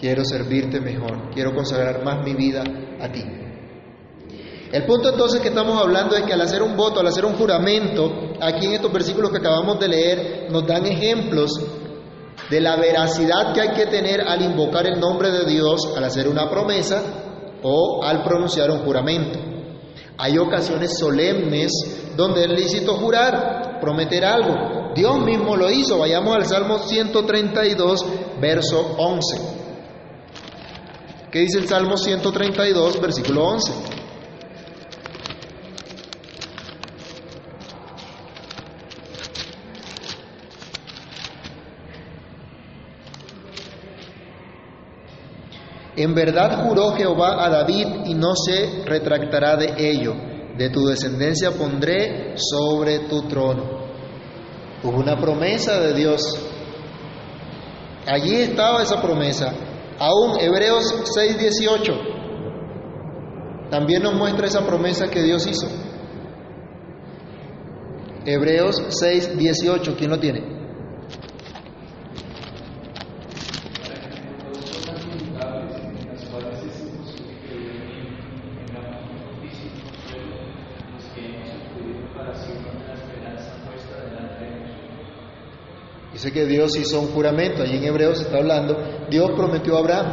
Quiero 0.00 0.24
servirte 0.24 0.80
mejor, 0.80 1.30
quiero 1.32 1.54
consagrar 1.54 2.02
más 2.04 2.24
mi 2.24 2.34
vida 2.34 2.64
a 3.00 3.08
ti. 3.12 3.22
El 4.72 4.84
punto 4.84 5.10
entonces 5.10 5.40
que 5.40 5.50
estamos 5.50 5.80
hablando 5.80 6.16
es 6.16 6.24
que 6.24 6.32
al 6.32 6.40
hacer 6.40 6.60
un 6.64 6.76
voto, 6.76 6.98
al 6.98 7.06
hacer 7.06 7.24
un 7.24 7.34
juramento, 7.34 8.32
aquí 8.40 8.66
en 8.66 8.72
estos 8.72 8.92
versículos 8.92 9.30
que 9.30 9.38
acabamos 9.38 9.78
de 9.78 9.86
leer, 9.86 10.48
nos 10.50 10.66
dan 10.66 10.84
ejemplos 10.84 11.52
de 12.50 12.60
la 12.60 12.74
veracidad 12.74 13.54
que 13.54 13.60
hay 13.60 13.74
que 13.76 13.86
tener 13.86 14.22
al 14.22 14.42
invocar 14.42 14.86
el 14.86 14.98
nombre 14.98 15.30
de 15.30 15.44
Dios, 15.44 15.94
al 15.96 16.02
hacer 16.02 16.26
una 16.26 16.50
promesa 16.50 17.00
o 17.62 18.02
al 18.02 18.24
pronunciar 18.24 18.72
un 18.72 18.80
juramento. 18.80 19.51
Hay 20.18 20.38
ocasiones 20.38 20.98
solemnes 20.98 21.72
donde 22.16 22.44
es 22.44 22.50
lícito 22.50 22.94
jurar, 22.96 23.80
prometer 23.80 24.24
algo. 24.24 24.92
Dios 24.94 25.20
mismo 25.20 25.56
lo 25.56 25.70
hizo. 25.70 25.98
Vayamos 25.98 26.36
al 26.36 26.46
Salmo 26.46 26.78
132, 26.78 28.06
verso 28.40 28.94
11. 28.98 29.38
¿Qué 31.30 31.38
dice 31.40 31.58
el 31.58 31.68
Salmo 31.68 31.96
132, 31.96 33.00
versículo 33.00 33.44
11? 33.44 33.72
En 46.02 46.14
verdad 46.16 46.64
juró 46.66 46.94
Jehová 46.96 47.46
a 47.46 47.48
David 47.48 47.86
y 48.06 48.14
no 48.14 48.34
se 48.34 48.82
retractará 48.84 49.56
de 49.56 49.74
ello. 49.78 50.16
De 50.58 50.68
tu 50.68 50.84
descendencia 50.84 51.52
pondré 51.52 52.34
sobre 52.36 53.06
tu 53.08 53.28
trono. 53.28 53.62
Hubo 54.82 54.98
una 54.98 55.16
promesa 55.16 55.78
de 55.78 55.94
Dios. 55.94 56.20
Allí 58.04 58.34
estaba 58.34 58.82
esa 58.82 59.00
promesa. 59.00 59.54
Aún 60.00 60.40
Hebreos 60.40 60.92
6:18 61.14 61.92
también 63.70 64.02
nos 64.02 64.14
muestra 64.14 64.48
esa 64.48 64.66
promesa 64.66 65.06
que 65.06 65.22
Dios 65.22 65.46
hizo. 65.46 65.68
Hebreos 68.26 68.82
6:18, 68.88 69.94
¿quién 69.96 70.10
lo 70.10 70.18
tiene? 70.18 70.61
Dice 86.22 86.34
que 86.34 86.46
Dios 86.46 86.76
hizo 86.76 87.00
un 87.00 87.08
juramento, 87.08 87.64
allí 87.64 87.78
en 87.78 87.82
Hebreos 87.82 88.20
está 88.20 88.36
hablando, 88.36 88.76
Dios 89.10 89.32
prometió 89.36 89.74
a 89.74 89.80
Abraham, 89.80 90.06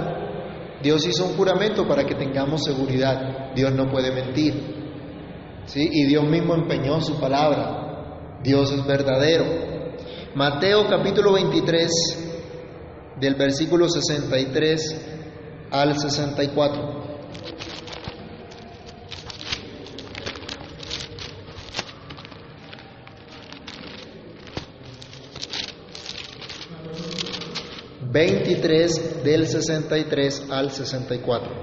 Dios 0.81 1.05
hizo 1.05 1.23
un 1.23 1.33
juramento 1.33 1.87
para 1.87 2.03
que 2.03 2.15
tengamos 2.15 2.63
seguridad, 2.63 3.53
Dios 3.53 3.71
no 3.73 3.91
puede 3.91 4.11
mentir. 4.11 4.55
¿sí? 5.67 5.87
Y 5.87 6.05
Dios 6.07 6.23
mismo 6.27 6.55
empeñó 6.55 6.99
su 6.99 7.19
palabra. 7.19 8.39
Dios 8.41 8.71
es 8.71 8.83
verdadero. 8.87 9.45
Mateo 10.33 10.87
capítulo 10.89 11.33
23, 11.33 11.91
del 13.19 13.35
versículo 13.35 13.87
63 13.87 15.05
al 15.69 15.95
64. 15.95 16.98
Veintitrés 28.19 29.23
del 29.23 29.47
sesenta 29.47 29.97
y 29.97 30.03
tres 30.03 30.45
al 30.49 30.71
sesenta 30.71 31.15
y 31.15 31.19
cuatro. 31.19 31.53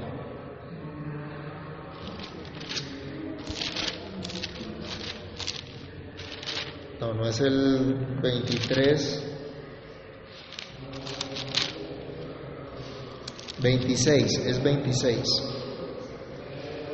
No, 6.99 7.13
no 7.13 7.29
es 7.29 7.41
el 7.41 7.95
veintitrés. 8.23 9.23
26, 13.61 14.47
es 14.47 14.63
26. 14.63 15.25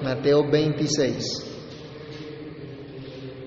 Mateo 0.02 0.50
26, 0.50 1.24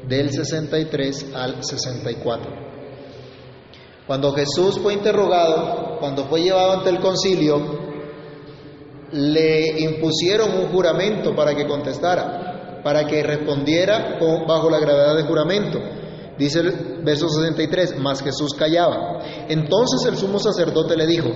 del 0.07 0.29
63 0.29 1.33
al 1.35 1.61
64. 1.61 2.51
Cuando 4.07 4.31
Jesús 4.31 4.79
fue 4.79 4.93
interrogado, 4.93 5.84
cuando 5.99 6.25
fue 6.25 6.41
llevado 6.41 6.73
ante 6.73 6.89
el 6.89 6.99
concilio, 6.99 7.59
le 9.11 9.79
impusieron 9.79 10.51
un 10.59 10.67
juramento 10.71 11.35
para 11.35 11.55
que 11.55 11.67
contestara, 11.67 12.81
para 12.83 13.05
que 13.05 13.23
respondiera 13.23 14.17
bajo 14.47 14.69
la 14.69 14.79
gravedad 14.79 15.15
del 15.15 15.25
juramento. 15.25 15.79
Dice 16.37 16.59
el 16.59 17.03
verso 17.03 17.29
63, 17.29 17.97
mas 17.99 18.21
Jesús 18.21 18.53
callaba. 18.53 19.19
Entonces 19.47 20.05
el 20.07 20.17
sumo 20.17 20.39
sacerdote 20.39 20.97
le 20.97 21.07
dijo, 21.07 21.29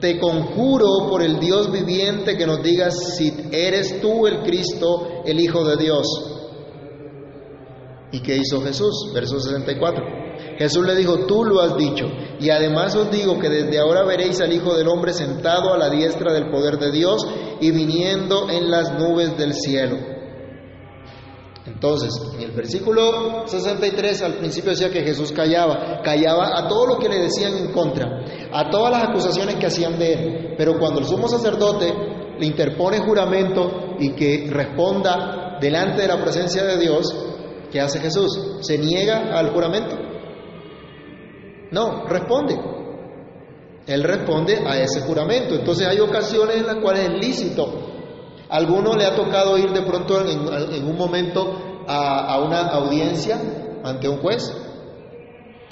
te 0.00 0.18
conjuro 0.18 1.08
por 1.08 1.22
el 1.22 1.38
Dios 1.38 1.70
viviente 1.70 2.36
que 2.36 2.46
nos 2.46 2.62
digas 2.62 3.16
si 3.16 3.32
eres 3.52 4.00
tú 4.00 4.26
el 4.26 4.42
Cristo, 4.42 5.22
el 5.24 5.38
Hijo 5.38 5.64
de 5.64 5.76
Dios. 5.76 6.06
¿Y 8.12 8.20
qué 8.20 8.36
hizo 8.36 8.60
Jesús? 8.60 9.12
Verso 9.14 9.38
64. 9.38 10.19
Jesús 10.60 10.86
le 10.86 10.94
dijo, 10.94 11.24
tú 11.24 11.42
lo 11.42 11.62
has 11.62 11.74
dicho, 11.78 12.04
y 12.38 12.50
además 12.50 12.94
os 12.94 13.10
digo 13.10 13.38
que 13.38 13.48
desde 13.48 13.78
ahora 13.78 14.04
veréis 14.04 14.42
al 14.42 14.52
Hijo 14.52 14.76
del 14.76 14.88
Hombre 14.88 15.14
sentado 15.14 15.72
a 15.72 15.78
la 15.78 15.88
diestra 15.88 16.34
del 16.34 16.50
poder 16.50 16.76
de 16.76 16.92
Dios 16.92 17.26
y 17.62 17.70
viniendo 17.70 18.50
en 18.50 18.70
las 18.70 18.92
nubes 18.92 19.38
del 19.38 19.54
cielo. 19.54 19.96
Entonces, 21.64 22.12
en 22.34 22.42
el 22.42 22.50
versículo 22.50 23.48
63 23.48 24.20
al 24.20 24.34
principio 24.34 24.72
decía 24.72 24.90
que 24.90 25.00
Jesús 25.00 25.32
callaba, 25.32 26.02
callaba 26.04 26.58
a 26.58 26.68
todo 26.68 26.88
lo 26.88 26.98
que 26.98 27.08
le 27.08 27.20
decían 27.20 27.56
en 27.56 27.72
contra, 27.72 28.06
a 28.52 28.68
todas 28.68 28.92
las 28.92 29.04
acusaciones 29.04 29.54
que 29.54 29.64
hacían 29.64 29.98
de 29.98 30.12
él. 30.12 30.54
Pero 30.58 30.78
cuando 30.78 31.00
el 31.00 31.06
sumo 31.06 31.26
sacerdote 31.26 31.90
le 32.38 32.44
interpone 32.44 32.98
juramento 32.98 33.94
y 33.98 34.10
que 34.10 34.46
responda 34.50 35.56
delante 35.58 36.02
de 36.02 36.08
la 36.08 36.20
presencia 36.20 36.64
de 36.64 36.76
Dios, 36.76 37.06
¿qué 37.72 37.80
hace 37.80 37.98
Jesús? 37.98 38.58
¿Se 38.60 38.76
niega 38.76 39.30
al 39.38 39.54
juramento? 39.54 40.09
No, 41.70 42.06
responde. 42.06 42.58
Él 43.86 44.02
responde 44.02 44.62
a 44.66 44.78
ese 44.78 45.00
juramento. 45.02 45.54
Entonces 45.54 45.86
hay 45.86 46.00
ocasiones 46.00 46.56
en 46.56 46.66
las 46.66 46.76
cuales 46.76 47.08
es 47.08 47.12
lícito 47.12 47.90
alguno 48.50 48.94
le 48.94 49.06
ha 49.06 49.14
tocado 49.14 49.56
ir 49.56 49.70
de 49.70 49.82
pronto 49.82 50.20
en, 50.26 50.84
un 50.84 50.96
momento 50.96 51.84
a, 51.86 52.40
una 52.40 52.68
audiencia 52.68 53.38
ante 53.82 54.08
un 54.08 54.18
juez? 54.18 54.52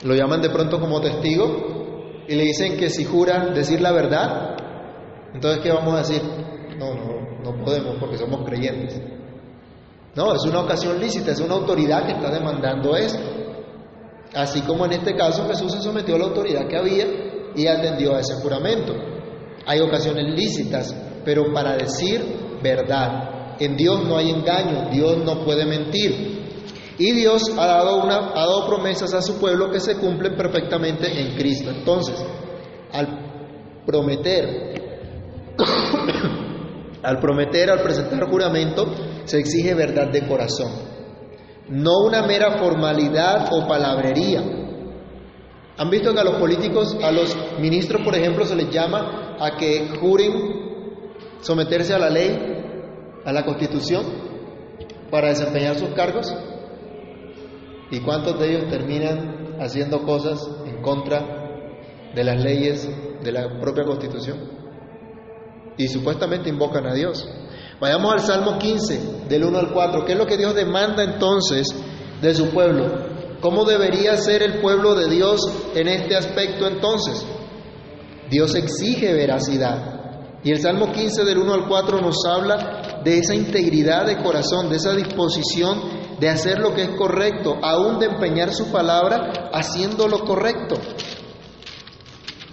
Lo 0.04 0.14
llaman 0.14 0.40
de 0.40 0.50
pronto 0.50 0.80
como 0.80 1.00
testigo 1.00 2.24
y 2.26 2.34
le 2.34 2.44
dicen 2.44 2.76
que 2.76 2.88
si 2.88 3.04
jura 3.04 3.46
decir 3.46 3.80
la 3.80 3.92
verdad, 3.92 4.56
entonces 5.34 5.60
¿qué 5.60 5.72
vamos 5.72 5.94
a 5.94 5.98
decir? 5.98 6.22
No, 6.78 6.94
no, 6.94 7.42
no 7.42 7.64
podemos 7.64 7.96
porque 7.98 8.16
somos 8.16 8.46
creyentes. 8.46 9.00
No, 10.14 10.34
es 10.34 10.44
una 10.44 10.60
ocasión 10.60 11.00
lícita, 11.00 11.32
es 11.32 11.40
una 11.40 11.54
autoridad 11.54 12.06
que 12.06 12.12
está 12.12 12.30
demandando 12.30 12.96
esto. 12.96 13.37
Así 14.34 14.60
como 14.62 14.84
en 14.86 14.92
este 14.92 15.14
caso 15.14 15.46
Jesús 15.48 15.72
se 15.72 15.80
sometió 15.80 16.16
a 16.16 16.18
la 16.18 16.24
autoridad 16.26 16.68
que 16.68 16.76
había 16.76 17.06
y 17.54 17.66
atendió 17.66 18.14
a 18.14 18.20
ese 18.20 18.34
juramento. 18.42 18.94
Hay 19.66 19.80
ocasiones 19.80 20.34
lícitas, 20.34 20.94
pero 21.24 21.52
para 21.52 21.76
decir 21.76 22.58
verdad. 22.62 23.56
En 23.60 23.76
Dios 23.76 24.04
no 24.06 24.16
hay 24.16 24.30
engaño, 24.30 24.88
Dios 24.90 25.18
no 25.24 25.44
puede 25.44 25.66
mentir. 25.66 26.38
Y 26.98 27.12
Dios 27.12 27.42
ha 27.56 27.66
dado, 27.66 28.02
una, 28.02 28.30
ha 28.30 28.46
dado 28.46 28.66
promesas 28.66 29.14
a 29.14 29.22
su 29.22 29.38
pueblo 29.38 29.70
que 29.70 29.80
se 29.80 29.96
cumplen 29.96 30.36
perfectamente 30.36 31.20
en 31.20 31.36
Cristo. 31.36 31.70
Entonces, 31.70 32.16
al 32.92 33.82
prometer, 33.86 34.74
al 37.02 37.18
prometer, 37.20 37.70
al 37.70 37.82
presentar 37.82 38.28
juramento, 38.28 38.86
se 39.24 39.38
exige 39.38 39.74
verdad 39.74 40.10
de 40.10 40.26
corazón, 40.26 40.72
no 41.70 41.98
una 42.04 42.22
mera 42.22 42.58
formalidad 42.58 43.48
o 43.52 43.66
palabrería. 43.66 44.42
¿Han 45.76 45.90
visto 45.90 46.12
que 46.12 46.20
a 46.20 46.24
los 46.24 46.36
políticos, 46.36 46.96
a 47.02 47.12
los 47.12 47.36
ministros, 47.60 48.02
por 48.02 48.14
ejemplo, 48.16 48.44
se 48.44 48.56
les 48.56 48.70
llama 48.70 49.36
a 49.38 49.56
que 49.56 49.88
juren 50.00 50.32
someterse 51.40 51.94
a 51.94 51.98
la 51.98 52.10
ley, 52.10 52.36
a 53.24 53.32
la 53.32 53.44
constitución, 53.44 54.04
para 55.10 55.28
desempeñar 55.28 55.76
sus 55.76 55.90
cargos? 55.90 56.34
¿Y 57.90 58.00
cuántos 58.00 58.38
de 58.38 58.50
ellos 58.50 58.68
terminan 58.68 59.56
haciendo 59.60 60.02
cosas 60.02 60.50
en 60.66 60.82
contra 60.82 61.22
de 62.14 62.24
las 62.24 62.42
leyes 62.42 62.88
de 63.22 63.32
la 63.32 63.60
propia 63.60 63.84
constitución? 63.84 64.38
Y 65.76 65.86
supuestamente 65.86 66.48
invocan 66.48 66.86
a 66.86 66.94
Dios. 66.94 67.26
Vayamos 67.80 68.12
al 68.12 68.20
Salmo 68.20 68.58
15, 68.58 69.26
del 69.28 69.44
1 69.44 69.58
al 69.58 69.72
4. 69.72 70.04
¿Qué 70.04 70.12
es 70.12 70.18
lo 70.18 70.26
que 70.26 70.36
Dios 70.36 70.54
demanda 70.54 71.04
entonces 71.04 71.68
de 72.20 72.34
su 72.34 72.50
pueblo? 72.50 73.08
¿Cómo 73.40 73.64
debería 73.64 74.16
ser 74.16 74.42
el 74.42 74.60
pueblo 74.60 74.94
de 74.94 75.08
Dios 75.08 75.40
en 75.74 75.88
este 75.88 76.16
aspecto 76.16 76.66
entonces? 76.66 77.24
Dios 78.30 78.54
exige 78.54 79.12
veracidad. 79.12 80.40
Y 80.42 80.50
el 80.50 80.60
Salmo 80.60 80.92
15 80.92 81.24
del 81.24 81.38
1 81.38 81.54
al 81.54 81.68
4 81.68 82.00
nos 82.00 82.24
habla 82.26 83.00
de 83.04 83.18
esa 83.18 83.34
integridad 83.34 84.06
de 84.06 84.22
corazón, 84.22 84.68
de 84.68 84.76
esa 84.76 84.92
disposición 84.94 85.98
de 86.18 86.28
hacer 86.28 86.58
lo 86.58 86.74
que 86.74 86.82
es 86.82 86.90
correcto, 86.90 87.58
aún 87.62 87.98
de 87.98 88.06
empeñar 88.06 88.52
su 88.52 88.72
palabra 88.72 89.50
haciendo 89.52 90.08
lo 90.08 90.24
correcto, 90.24 90.76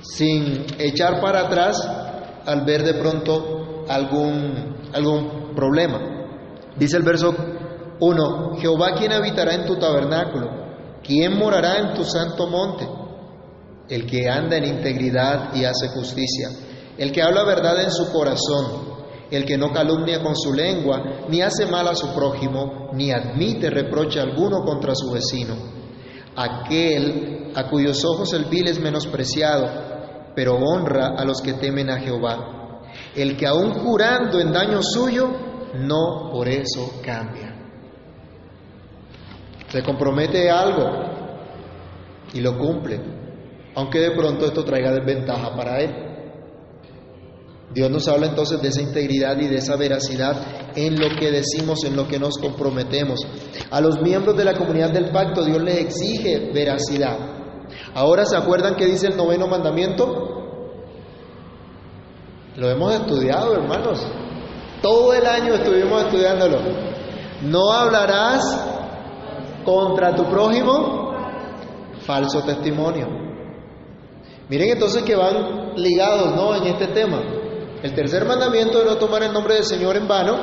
sin 0.01 0.65
echar 0.77 1.19
para 1.19 1.47
atrás 1.47 1.77
al 2.45 2.63
ver 2.63 2.83
de 2.83 2.93
pronto 2.93 3.85
algún, 3.89 4.84
algún 4.95 5.53
problema. 5.55 5.99
Dice 6.75 6.97
el 6.97 7.03
verso 7.03 7.35
1, 7.99 8.55
Jehová 8.57 8.95
quien 8.97 9.11
habitará 9.11 9.53
en 9.53 9.65
tu 9.65 9.75
tabernáculo, 9.75 10.49
¿quién 11.03 11.37
morará 11.37 11.77
en 11.77 11.93
tu 11.93 12.03
santo 12.03 12.47
monte? 12.47 12.87
El 13.87 14.07
que 14.07 14.27
anda 14.27 14.57
en 14.57 14.65
integridad 14.65 15.53
y 15.53 15.63
hace 15.63 15.89
justicia 15.89 16.49
el 16.97 17.11
que 17.11 17.21
habla 17.21 17.43
verdad 17.43 17.81
en 17.83 17.91
su 17.91 18.11
corazón, 18.11 18.95
el 19.29 19.45
que 19.45 19.57
no 19.57 19.71
calumnia 19.71 20.21
con 20.21 20.35
su 20.35 20.53
lengua, 20.53 21.25
ni 21.29 21.41
hace 21.41 21.65
mal 21.65 21.87
a 21.87 21.95
su 21.95 22.13
prójimo, 22.13 22.89
ni 22.93 23.11
admite 23.11 23.69
reproche 23.69 24.19
alguno 24.19 24.63
contra 24.63 24.93
su 24.95 25.11
vecino. 25.11 25.55
Aquel 26.35 27.51
a 27.55 27.69
cuyos 27.69 28.03
ojos 28.05 28.33
el 28.33 28.45
vil 28.45 28.67
es 28.67 28.79
menospreciado, 28.79 29.67
pero 30.35 30.55
honra 30.55 31.15
a 31.17 31.25
los 31.25 31.41
que 31.41 31.53
temen 31.53 31.89
a 31.89 31.99
Jehová. 31.99 32.64
El 33.15 33.37
que 33.37 33.47
aun 33.47 33.71
jurando 33.73 34.39
en 34.39 34.51
daño 34.51 34.81
suyo, 34.81 35.29
no 35.75 36.29
por 36.31 36.47
eso 36.49 36.99
cambia. 37.03 37.55
Se 39.69 39.81
compromete 39.83 40.49
a 40.49 40.61
algo 40.61 40.85
y 42.33 42.41
lo 42.41 42.57
cumple, 42.57 42.99
aunque 43.75 43.99
de 43.99 44.11
pronto 44.11 44.45
esto 44.45 44.63
traiga 44.63 44.91
desventaja 44.91 45.55
para 45.55 45.79
él. 45.79 46.05
Dios 47.73 47.91
nos 47.91 48.07
habla 48.07 48.27
entonces 48.27 48.61
de 48.61 48.69
esa 48.69 48.81
integridad 48.81 49.37
y 49.37 49.47
de 49.47 49.57
esa 49.57 49.75
veracidad 49.75 50.71
en 50.75 50.99
lo 50.99 51.09
que 51.19 51.31
decimos, 51.31 51.83
en 51.83 51.95
lo 51.95 52.07
que 52.07 52.19
nos 52.19 52.37
comprometemos. 52.37 53.19
A 53.71 53.81
los 53.81 54.01
miembros 54.01 54.37
de 54.37 54.45
la 54.45 54.53
comunidad 54.53 54.91
del 54.91 55.11
pacto 55.11 55.43
Dios 55.43 55.61
les 55.61 55.79
exige 55.79 56.51
veracidad. 56.53 57.17
Ahora 57.93 58.25
se 58.25 58.37
acuerdan 58.37 58.75
que 58.75 58.85
dice 58.85 59.07
el 59.07 59.17
noveno 59.17 59.47
mandamiento? 59.47 60.34
Lo 62.57 62.69
hemos 62.69 62.93
estudiado, 62.93 63.53
hermanos. 63.53 64.01
Todo 64.81 65.13
el 65.13 65.25
año 65.25 65.55
estuvimos 65.55 66.03
estudiándolo. 66.03 66.59
No 67.43 67.71
hablarás 67.71 68.43
contra 69.65 70.15
tu 70.15 70.23
prójimo 70.25 71.13
falso 72.05 72.41
testimonio. 72.43 73.07
Miren 74.47 74.69
entonces 74.69 75.03
que 75.03 75.15
van 75.15 75.73
ligados, 75.75 76.35
¿no? 76.35 76.55
En 76.55 76.63
este 76.67 76.87
tema. 76.87 77.21
El 77.81 77.93
tercer 77.93 78.25
mandamiento 78.25 78.79
de 78.79 78.85
no 78.85 78.95
tomar 78.97 79.23
el 79.23 79.33
nombre 79.33 79.55
del 79.55 79.63
Señor 79.63 79.97
en 79.97 80.07
vano 80.07 80.37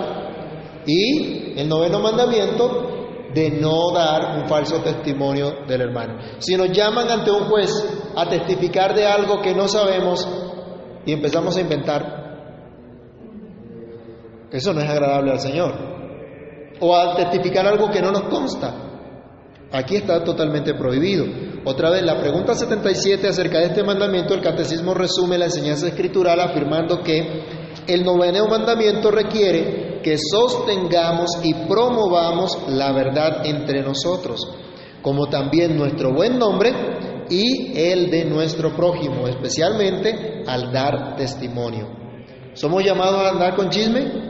y 0.86 1.58
el 1.58 1.68
noveno 1.68 2.00
mandamiento 2.00 2.88
de 3.32 3.50
no 3.50 3.90
dar 3.92 4.38
un 4.38 4.48
falso 4.48 4.80
testimonio 4.82 5.64
del 5.66 5.80
hermano. 5.80 6.18
Si 6.38 6.56
nos 6.56 6.70
llaman 6.70 7.10
ante 7.10 7.30
un 7.30 7.44
juez 7.44 7.70
a 8.14 8.28
testificar 8.28 8.94
de 8.94 9.06
algo 9.06 9.40
que 9.40 9.54
no 9.54 9.66
sabemos 9.68 10.26
y 11.04 11.12
empezamos 11.12 11.56
a 11.56 11.60
inventar, 11.60 12.22
eso 14.50 14.72
no 14.72 14.80
es 14.80 14.88
agradable 14.88 15.32
al 15.32 15.40
Señor. 15.40 15.72
O 16.80 16.96
a 16.96 17.14
testificar 17.14 17.66
algo 17.66 17.90
que 17.90 18.02
no 18.02 18.10
nos 18.10 18.22
consta. 18.22 18.74
Aquí 19.72 19.96
está 19.96 20.22
totalmente 20.22 20.74
prohibido. 20.74 21.24
Otra 21.64 21.90
vez, 21.90 22.02
la 22.02 22.18
pregunta 22.18 22.54
77 22.54 23.28
acerca 23.28 23.58
de 23.58 23.66
este 23.66 23.82
mandamiento, 23.82 24.34
el 24.34 24.42
catecismo 24.42 24.92
resume 24.92 25.38
la 25.38 25.46
enseñanza 25.46 25.88
escritural 25.88 26.40
afirmando 26.40 27.02
que 27.02 27.44
el 27.86 28.04
noveno 28.04 28.46
mandamiento 28.46 29.10
requiere 29.10 30.00
que 30.02 30.18
sostengamos 30.18 31.30
y 31.42 31.54
promovamos 31.66 32.58
la 32.68 32.92
verdad 32.92 33.46
entre 33.46 33.82
nosotros, 33.82 34.40
como 35.00 35.28
también 35.28 35.76
nuestro 35.76 36.12
buen 36.12 36.38
nombre 36.38 36.72
y 37.32 37.72
el 37.74 38.10
de 38.10 38.26
nuestro 38.26 38.76
prójimo, 38.76 39.26
especialmente 39.26 40.44
al 40.46 40.70
dar 40.70 41.16
testimonio. 41.16 41.88
¿Somos 42.52 42.84
llamados 42.84 43.24
a 43.24 43.30
andar 43.30 43.56
con 43.56 43.70
chisme? 43.70 44.22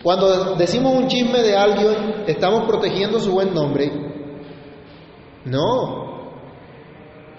Cuando 0.00 0.54
decimos 0.54 0.94
un 0.94 1.08
chisme 1.08 1.42
de 1.42 1.56
alguien, 1.56 2.24
¿estamos 2.28 2.68
protegiendo 2.68 3.18
su 3.18 3.32
buen 3.32 3.52
nombre? 3.52 3.90
No, 5.44 6.06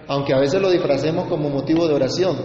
aunque 0.09 0.33
a 0.33 0.39
veces 0.39 0.61
lo 0.61 0.69
disfracemos 0.69 1.27
como 1.27 1.49
motivo 1.49 1.87
de 1.87 1.93
oración. 1.93 2.37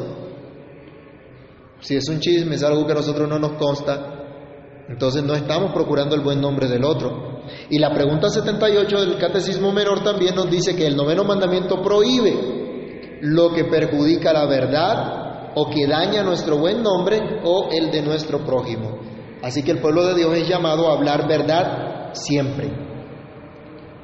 Si 1.80 1.96
es 1.96 2.08
un 2.08 2.20
chisme, 2.20 2.54
es 2.54 2.62
algo 2.62 2.86
que 2.86 2.92
a 2.92 2.96
nosotros 2.96 3.28
no 3.28 3.40
nos 3.40 3.52
consta, 3.54 4.84
entonces 4.88 5.24
no 5.24 5.34
estamos 5.34 5.72
procurando 5.72 6.14
el 6.14 6.20
buen 6.20 6.40
nombre 6.40 6.68
del 6.68 6.84
otro. 6.84 7.31
Y 7.70 7.78
la 7.78 7.92
pregunta 7.92 8.28
78 8.28 9.00
del 9.00 9.18
Catecismo 9.18 9.72
Menor 9.72 10.02
también 10.02 10.34
nos 10.34 10.50
dice 10.50 10.76
que 10.76 10.86
el 10.86 10.96
noveno 10.96 11.24
mandamiento 11.24 11.82
prohíbe 11.82 13.18
lo 13.22 13.52
que 13.52 13.64
perjudica 13.64 14.32
la 14.32 14.46
verdad 14.46 15.52
o 15.54 15.68
que 15.68 15.86
daña 15.86 16.22
nuestro 16.22 16.58
buen 16.58 16.82
nombre 16.82 17.40
o 17.44 17.68
el 17.70 17.90
de 17.90 18.02
nuestro 18.02 18.44
prójimo. 18.44 18.98
Así 19.42 19.62
que 19.62 19.72
el 19.72 19.80
pueblo 19.80 20.06
de 20.06 20.14
Dios 20.14 20.36
es 20.36 20.48
llamado 20.48 20.88
a 20.88 20.94
hablar 20.94 21.26
verdad 21.28 22.10
siempre, 22.12 22.70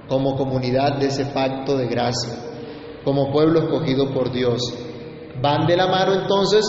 como 0.08 0.36
comunidad 0.36 0.98
de 0.98 1.06
ese 1.06 1.26
pacto 1.26 1.76
de 1.76 1.86
gracia, 1.86 2.34
como 3.04 3.30
pueblo 3.30 3.60
escogido 3.60 4.12
por 4.12 4.32
Dios. 4.32 4.60
Van 5.40 5.66
de 5.66 5.76
la 5.76 5.86
mano 5.86 6.14
entonces 6.14 6.64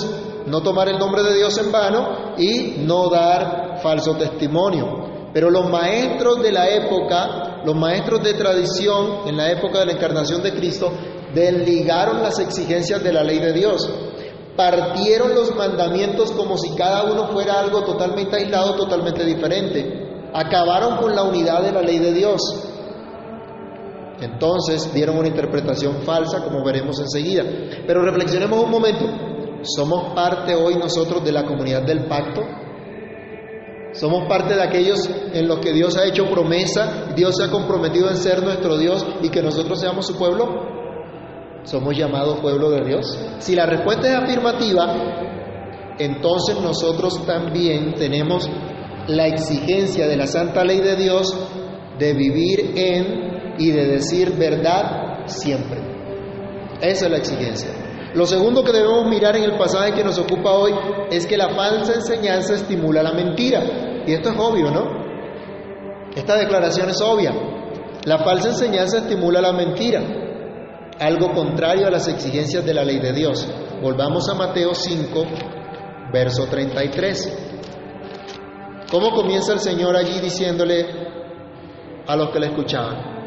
no 0.45 0.61
tomar 0.61 0.87
el 0.89 0.99
nombre 0.99 1.23
de 1.23 1.35
Dios 1.35 1.57
en 1.57 1.71
vano 1.71 2.35
y 2.37 2.75
no 2.85 3.09
dar 3.09 3.79
falso 3.81 4.15
testimonio. 4.15 5.08
Pero 5.33 5.49
los 5.49 5.69
maestros 5.69 6.41
de 6.41 6.51
la 6.51 6.69
época, 6.69 7.61
los 7.63 7.75
maestros 7.75 8.23
de 8.23 8.33
tradición 8.33 9.27
en 9.27 9.37
la 9.37 9.51
época 9.51 9.79
de 9.79 9.85
la 9.87 9.91
encarnación 9.93 10.41
de 10.41 10.53
Cristo, 10.53 10.91
desligaron 11.33 12.21
las 12.21 12.39
exigencias 12.39 13.03
de 13.03 13.13
la 13.13 13.23
ley 13.23 13.39
de 13.39 13.53
Dios 13.53 13.89
partieron 14.59 15.33
los 15.35 15.55
mandamientos 15.55 16.33
como 16.33 16.57
si 16.57 16.75
cada 16.75 17.05
uno 17.05 17.29
fuera 17.29 17.61
algo 17.61 17.85
totalmente 17.85 18.35
aislado, 18.35 18.75
totalmente 18.75 19.23
diferente. 19.23 20.27
Acabaron 20.33 20.97
con 20.97 21.15
la 21.15 21.23
unidad 21.23 21.61
de 21.61 21.71
la 21.71 21.81
ley 21.81 21.97
de 21.97 22.11
Dios. 22.11 22.41
Entonces 24.19 24.93
dieron 24.93 25.17
una 25.17 25.29
interpretación 25.29 26.01
falsa, 26.01 26.43
como 26.43 26.61
veremos 26.61 26.99
enseguida. 26.99 27.43
Pero 27.87 28.01
reflexionemos 28.01 28.61
un 28.61 28.69
momento. 28.69 29.05
¿Somos 29.61 30.13
parte 30.13 30.53
hoy 30.53 30.75
nosotros 30.75 31.23
de 31.23 31.31
la 31.31 31.45
comunidad 31.45 31.83
del 31.83 32.05
pacto? 32.07 32.41
¿Somos 33.93 34.27
parte 34.27 34.55
de 34.55 34.61
aquellos 34.61 35.09
en 35.33 35.47
los 35.47 35.59
que 35.59 35.73
Dios 35.73 35.97
ha 35.97 36.05
hecho 36.05 36.25
promesa, 36.29 37.11
Dios 37.15 37.35
se 37.37 37.43
ha 37.43 37.51
comprometido 37.51 38.09
en 38.09 38.17
ser 38.17 38.43
nuestro 38.43 38.77
Dios 38.77 39.05
y 39.21 39.29
que 39.29 39.41
nosotros 39.41 39.79
seamos 39.79 40.05
su 40.05 40.17
pueblo? 40.17 40.79
¿Somos 41.63 41.97
llamados 41.97 42.39
pueblo 42.39 42.69
de 42.69 42.85
Dios? 42.85 43.19
Si 43.39 43.55
la 43.55 43.65
respuesta 43.65 44.07
es 44.07 44.15
afirmativa, 44.15 45.95
entonces 45.97 46.59
nosotros 46.61 47.25
también 47.25 47.95
tenemos 47.95 48.49
la 49.07 49.27
exigencia 49.27 50.07
de 50.07 50.15
la 50.15 50.27
santa 50.27 50.63
ley 50.63 50.79
de 50.79 50.95
Dios 50.95 51.35
de 51.97 52.13
vivir 52.13 52.73
en 52.75 53.55
y 53.57 53.71
de 53.71 53.87
decir 53.87 54.37
verdad 54.37 55.25
siempre. 55.25 55.79
Esa 56.81 57.05
es 57.05 57.11
la 57.11 57.17
exigencia. 57.17 57.78
Lo 58.13 58.25
segundo 58.25 58.63
que 58.63 58.71
debemos 58.71 59.05
mirar 59.07 59.35
en 59.37 59.43
el 59.43 59.57
pasaje 59.57 59.93
que 59.93 60.03
nos 60.03 60.17
ocupa 60.17 60.51
hoy 60.51 60.73
es 61.11 61.27
que 61.27 61.37
la 61.37 61.49
falsa 61.49 61.93
enseñanza 61.93 62.55
estimula 62.55 63.03
la 63.03 63.13
mentira. 63.13 63.63
Y 64.05 64.13
esto 64.13 64.29
es 64.29 64.35
obvio, 64.39 64.71
¿no? 64.71 66.09
Esta 66.15 66.35
declaración 66.37 66.89
es 66.89 67.01
obvia. 67.01 67.33
La 68.05 68.19
falsa 68.19 68.49
enseñanza 68.49 68.99
estimula 68.99 69.41
la 69.41 69.53
mentira 69.53 70.01
algo 70.99 71.33
contrario 71.33 71.87
a 71.87 71.91
las 71.91 72.07
exigencias 72.07 72.65
de 72.65 72.73
la 72.73 72.83
ley 72.83 72.99
de 72.99 73.13
Dios. 73.13 73.47
Volvamos 73.81 74.27
a 74.29 74.35
Mateo 74.35 74.75
5, 74.75 75.25
verso 76.11 76.45
33. 76.47 77.37
¿Cómo 78.91 79.11
comienza 79.11 79.53
el 79.53 79.59
Señor 79.59 79.95
allí 79.95 80.19
diciéndole 80.19 80.85
a 82.05 82.15
los 82.15 82.29
que 82.31 82.39
le 82.39 82.47
escuchaban? 82.47 83.18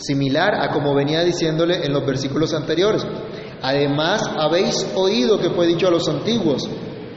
Similar 0.00 0.54
a 0.54 0.70
como 0.70 0.94
venía 0.94 1.22
diciéndole 1.22 1.84
en 1.84 1.92
los 1.92 2.06
versículos 2.06 2.54
anteriores. 2.54 3.06
Además, 3.62 4.22
habéis 4.38 4.90
oído 4.94 5.38
que 5.38 5.50
fue 5.50 5.66
dicho 5.66 5.86
a 5.86 5.90
los 5.90 6.08
antiguos, 6.08 6.68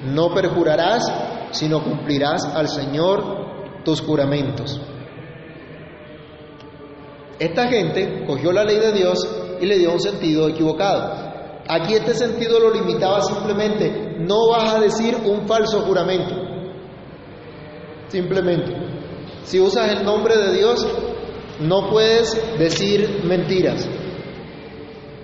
no 0.05 0.33
perjurarás, 0.33 1.03
sino 1.51 1.81
cumplirás 1.81 2.43
al 2.45 2.67
Señor 2.67 3.83
tus 3.85 4.01
juramentos. 4.01 4.81
Esta 7.39 7.67
gente 7.67 8.25
cogió 8.27 8.51
la 8.51 8.65
ley 8.65 8.79
de 8.79 8.91
Dios 8.91 9.17
y 9.61 9.65
le 9.65 9.77
dio 9.77 9.93
un 9.93 9.99
sentido 10.01 10.49
equivocado. 10.49 11.33
Aquí 11.67 11.93
este 11.93 12.13
sentido 12.13 12.59
lo 12.59 12.73
limitaba 12.73 13.21
simplemente, 13.21 14.17
no 14.19 14.49
vas 14.49 14.73
a 14.73 14.79
decir 14.81 15.15
un 15.23 15.47
falso 15.47 15.81
juramento. 15.81 16.35
Simplemente, 18.09 18.75
si 19.43 19.61
usas 19.61 19.91
el 19.91 20.03
nombre 20.03 20.37
de 20.37 20.53
Dios, 20.53 20.85
no 21.59 21.89
puedes 21.89 22.57
decir 22.57 23.21
mentiras. 23.23 23.87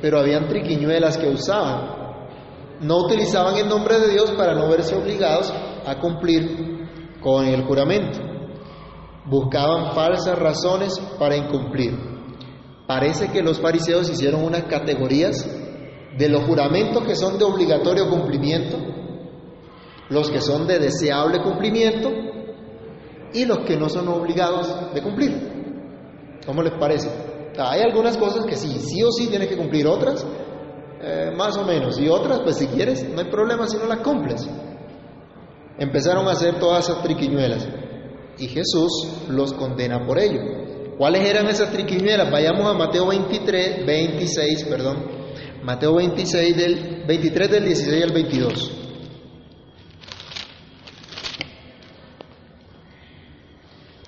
Pero 0.01 0.19
habían 0.19 0.47
triquiñuelas 0.47 1.17
que 1.17 1.27
usaban. 1.27 1.99
No 2.81 2.97
utilizaban 2.97 3.57
el 3.57 3.67
nombre 3.67 3.99
de 3.99 4.09
Dios 4.11 4.31
para 4.31 4.53
no 4.53 4.69
verse 4.69 4.95
obligados 4.95 5.53
a 5.85 5.99
cumplir 5.99 6.87
con 7.21 7.45
el 7.45 7.63
juramento 7.65 8.29
buscaban 9.29 9.93
falsas 9.93 10.37
razones 10.37 10.99
para 11.19 11.37
incumplir. 11.37 11.97
Parece 12.87 13.31
que 13.31 13.43
los 13.43 13.59
fariseos 13.59 14.09
hicieron 14.09 14.43
unas 14.43 14.63
categorías 14.63 15.47
de 16.17 16.29
los 16.29 16.43
juramentos 16.45 17.03
que 17.03 17.15
son 17.15 17.37
de 17.37 17.45
obligatorio 17.45 18.09
cumplimiento, 18.09 18.77
los 20.09 20.31
que 20.31 20.41
son 20.41 20.65
de 20.65 20.79
deseable 20.79 21.41
cumplimiento 21.43 22.09
y 23.33 23.45
los 23.45 23.59
que 23.59 23.77
no 23.77 23.89
son 23.89 24.07
obligados 24.07 24.93
de 24.93 25.01
cumplir. 25.03 25.48
¿Cómo 26.49 26.63
les 26.63 26.73
parece? 26.79 27.11
Hay 27.59 27.81
algunas 27.81 28.17
cosas 28.17 28.43
que 28.47 28.55
sí, 28.55 28.79
sí 28.79 29.03
o 29.03 29.11
sí 29.11 29.27
tienes 29.27 29.49
que 29.49 29.55
cumplir, 29.55 29.85
otras 29.85 30.25
eh, 30.99 31.31
más 31.37 31.55
o 31.57 31.63
menos, 31.63 31.99
y 31.99 32.09
otras, 32.09 32.39
pues 32.39 32.55
si 32.55 32.65
quieres, 32.65 33.07
no 33.07 33.19
hay 33.19 33.29
problema 33.29 33.67
si 33.67 33.77
no 33.77 33.85
las 33.85 33.99
cumples. 33.99 34.49
Empezaron 35.77 36.27
a 36.27 36.31
hacer 36.31 36.57
todas 36.57 36.89
esas 36.89 37.03
triquiñuelas 37.03 37.67
y 38.39 38.47
Jesús 38.47 39.27
los 39.29 39.53
condena 39.53 40.07
por 40.07 40.17
ello. 40.17 40.41
¿Cuáles 40.97 41.29
eran 41.29 41.45
esas 41.45 41.69
triquiñuelas? 41.69 42.31
Vayamos 42.31 42.65
a 42.65 42.73
Mateo 42.73 43.05
23, 43.05 43.85
26, 43.85 44.63
perdón. 44.63 45.05
Mateo 45.61 45.93
26 45.97 46.57
del 46.57 47.03
23 47.05 47.51
del 47.51 47.65
16 47.65 48.03
al 48.05 48.11
22. 48.11 48.78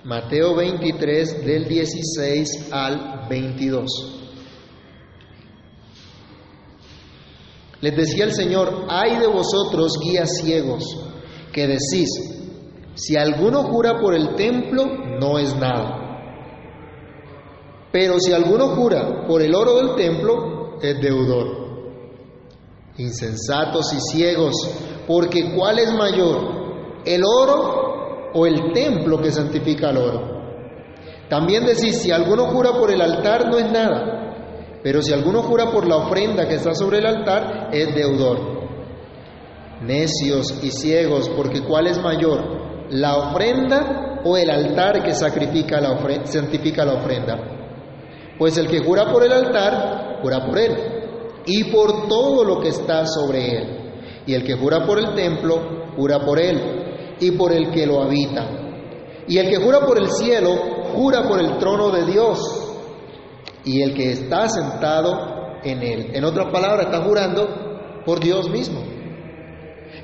Mateo 0.03 0.55
23 0.55 1.45
del 1.45 1.67
16 1.67 2.69
al 2.71 3.27
22. 3.29 4.17
Les 7.81 7.95
decía 7.95 8.23
el 8.25 8.33
Señor, 8.33 8.85
ay 8.89 9.17
de 9.17 9.27
vosotros 9.27 9.99
guías 10.03 10.37
ciegos, 10.41 10.83
que 11.53 11.67
decís, 11.67 12.09
si 12.95 13.15
alguno 13.15 13.63
jura 13.63 13.99
por 13.99 14.15
el 14.15 14.35
templo, 14.35 14.85
no 15.19 15.37
es 15.37 15.55
nada. 15.55 15.99
Pero 17.91 18.19
si 18.19 18.33
alguno 18.33 18.69
jura 18.69 19.27
por 19.27 19.41
el 19.41 19.53
oro 19.53 19.75
del 19.75 19.95
templo, 19.95 20.79
es 20.81 20.99
deudor. 20.99 21.61
Insensatos 22.97 23.93
y 23.93 23.99
ciegos, 23.99 24.55
porque 25.07 25.53
¿cuál 25.55 25.77
es 25.77 25.93
mayor? 25.93 27.01
¿El 27.05 27.21
oro 27.23 27.90
o 28.33 28.45
el 28.45 28.73
templo 28.73 29.19
que 29.21 29.31
santifica 29.31 29.89
el 29.89 29.97
oro? 29.97 30.41
También 31.29 31.65
decís, 31.65 32.01
si 32.01 32.11
alguno 32.11 32.47
jura 32.47 32.71
por 32.73 32.91
el 32.91 33.01
altar, 33.01 33.49
no 33.49 33.57
es 33.57 33.71
nada. 33.71 34.79
Pero 34.83 35.01
si 35.01 35.13
alguno 35.13 35.43
jura 35.43 35.71
por 35.71 35.87
la 35.87 35.97
ofrenda 35.97 36.47
que 36.47 36.55
está 36.55 36.73
sobre 36.73 36.99
el 36.99 37.05
altar, 37.05 37.69
es 37.71 37.93
deudor. 37.95 38.61
Necios 39.81 40.63
y 40.63 40.71
ciegos, 40.71 41.29
porque 41.29 41.61
¿cuál 41.61 41.87
es 41.87 42.01
mayor? 42.01 42.61
la 42.91 43.17
ofrenda 43.17 44.19
o 44.23 44.37
el 44.37 44.49
altar 44.49 45.01
que 45.03 45.13
sacrifica 45.13 45.79
la 45.79 45.97
santifica 46.25 46.85
la 46.85 46.93
ofrenda. 46.93 47.39
Pues 48.37 48.57
el 48.57 48.67
que 48.67 48.79
jura 48.79 49.11
por 49.11 49.23
el 49.23 49.31
altar, 49.31 50.19
jura 50.21 50.45
por 50.45 50.57
él 50.57 50.75
y 51.45 51.63
por 51.65 52.07
todo 52.07 52.43
lo 52.43 52.59
que 52.59 52.69
está 52.69 53.05
sobre 53.05 53.57
él. 53.57 53.77
Y 54.25 54.33
el 54.33 54.43
que 54.43 54.55
jura 54.55 54.85
por 54.85 54.99
el 54.99 55.15
templo, 55.15 55.93
jura 55.95 56.19
por 56.19 56.39
él 56.39 56.80
y 57.21 57.31
por 57.31 57.53
el 57.53 57.71
que 57.71 57.85
lo 57.85 58.01
habita. 58.01 58.45
Y 59.27 59.37
el 59.37 59.49
que 59.49 59.57
jura 59.57 59.79
por 59.85 59.97
el 59.97 60.09
cielo, 60.09 60.55
jura 60.93 61.23
por 61.23 61.39
el 61.39 61.57
trono 61.57 61.89
de 61.91 62.05
Dios 62.05 62.39
y 63.63 63.81
el 63.81 63.93
que 63.93 64.11
está 64.11 64.49
sentado 64.49 65.59
en 65.63 65.81
él. 65.83 66.11
En 66.13 66.25
otras 66.25 66.51
palabras, 66.51 66.87
está 66.87 67.01
jurando 67.03 68.01
por 68.05 68.19
Dios 68.19 68.49
mismo. 68.49 68.81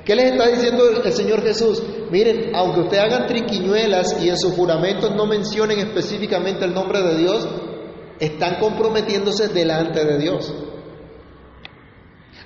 ¿Qué 0.04 0.14
les 0.14 0.32
está 0.32 0.46
diciendo 0.46 0.84
el 1.04 1.12
Señor 1.12 1.42
Jesús? 1.42 1.82
Miren, 2.10 2.54
aunque 2.54 2.80
ustedes 2.80 3.04
hagan 3.04 3.26
triquiñuelas 3.26 4.22
y 4.22 4.30
en 4.30 4.38
sus 4.38 4.54
juramentos 4.54 5.14
no 5.14 5.26
mencionen 5.26 5.80
específicamente 5.80 6.64
el 6.64 6.72
nombre 6.72 7.02
de 7.02 7.18
Dios, 7.18 7.48
están 8.20 8.58
comprometiéndose 8.60 9.48
delante 9.48 10.04
de 10.04 10.18
Dios. 10.18 10.54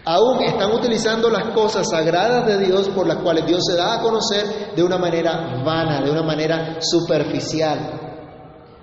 Aún 0.04 0.42
están 0.42 0.72
utilizando 0.72 1.30
las 1.30 1.54
cosas 1.54 1.88
sagradas 1.88 2.46
de 2.46 2.66
Dios 2.66 2.88
por 2.88 3.06
las 3.06 3.18
cuales 3.18 3.46
Dios 3.46 3.60
se 3.64 3.76
da 3.76 3.94
a 3.94 4.02
conocer 4.02 4.74
de 4.74 4.82
una 4.82 4.98
manera 4.98 5.62
vana, 5.64 6.00
de 6.02 6.10
una 6.10 6.22
manera 6.22 6.78
superficial. 6.80 8.00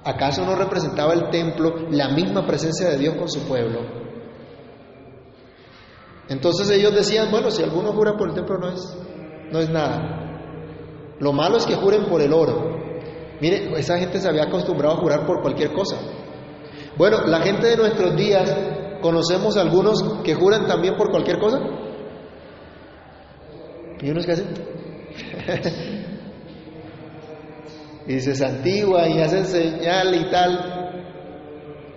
¿Acaso 0.04 0.46
no 0.46 0.56
representaba 0.56 1.14
el 1.14 1.30
templo 1.30 1.88
la 1.92 2.10
misma 2.10 2.46
presencia 2.48 2.90
de 2.90 2.98
Dios 2.98 3.16
con 3.16 3.30
su 3.30 3.42
pueblo? 3.42 3.82
Entonces 6.30 6.70
ellos 6.70 6.96
decían, 6.96 7.30
bueno, 7.32 7.52
si 7.52 7.64
alguno 7.64 7.92
jura 7.92 8.16
por 8.16 8.30
el 8.30 8.36
templo 8.36 8.58
no 8.58 8.70
es, 8.70 8.98
no 9.52 9.60
es 9.60 9.70
nada. 9.70 11.18
Lo 11.20 11.34
malo 11.34 11.58
es 11.58 11.66
que 11.66 11.76
juren 11.76 12.06
por 12.06 12.22
el 12.22 12.32
oro. 12.32 12.78
Mire, 13.42 13.78
esa 13.78 13.98
gente 13.98 14.20
se 14.20 14.30
había 14.30 14.44
acostumbrado 14.44 14.96
a 14.96 15.00
jurar 15.00 15.26
por 15.26 15.42
cualquier 15.42 15.74
cosa. 15.74 15.98
Bueno, 16.98 17.26
la 17.26 17.42
gente 17.42 17.68
de 17.68 17.76
nuestros 17.76 18.16
días 18.16 18.50
¿Conocemos 19.02 19.58
algunos 19.58 20.02
que 20.24 20.36
juran 20.36 20.68
también 20.68 20.96
por 20.96 21.12
cualquier 21.12 21.40
cosa? 21.40 21.60
¿Y 24.02 24.10
unos 24.10 24.26
que 24.26 24.32
hacen? 24.32 24.48
y 28.08 28.20
se 28.20 28.36
santiguan 28.36 29.12
y 29.12 29.22
hacen 29.22 29.46
señal 29.46 30.16
y 30.16 30.30
tal. 30.30 30.76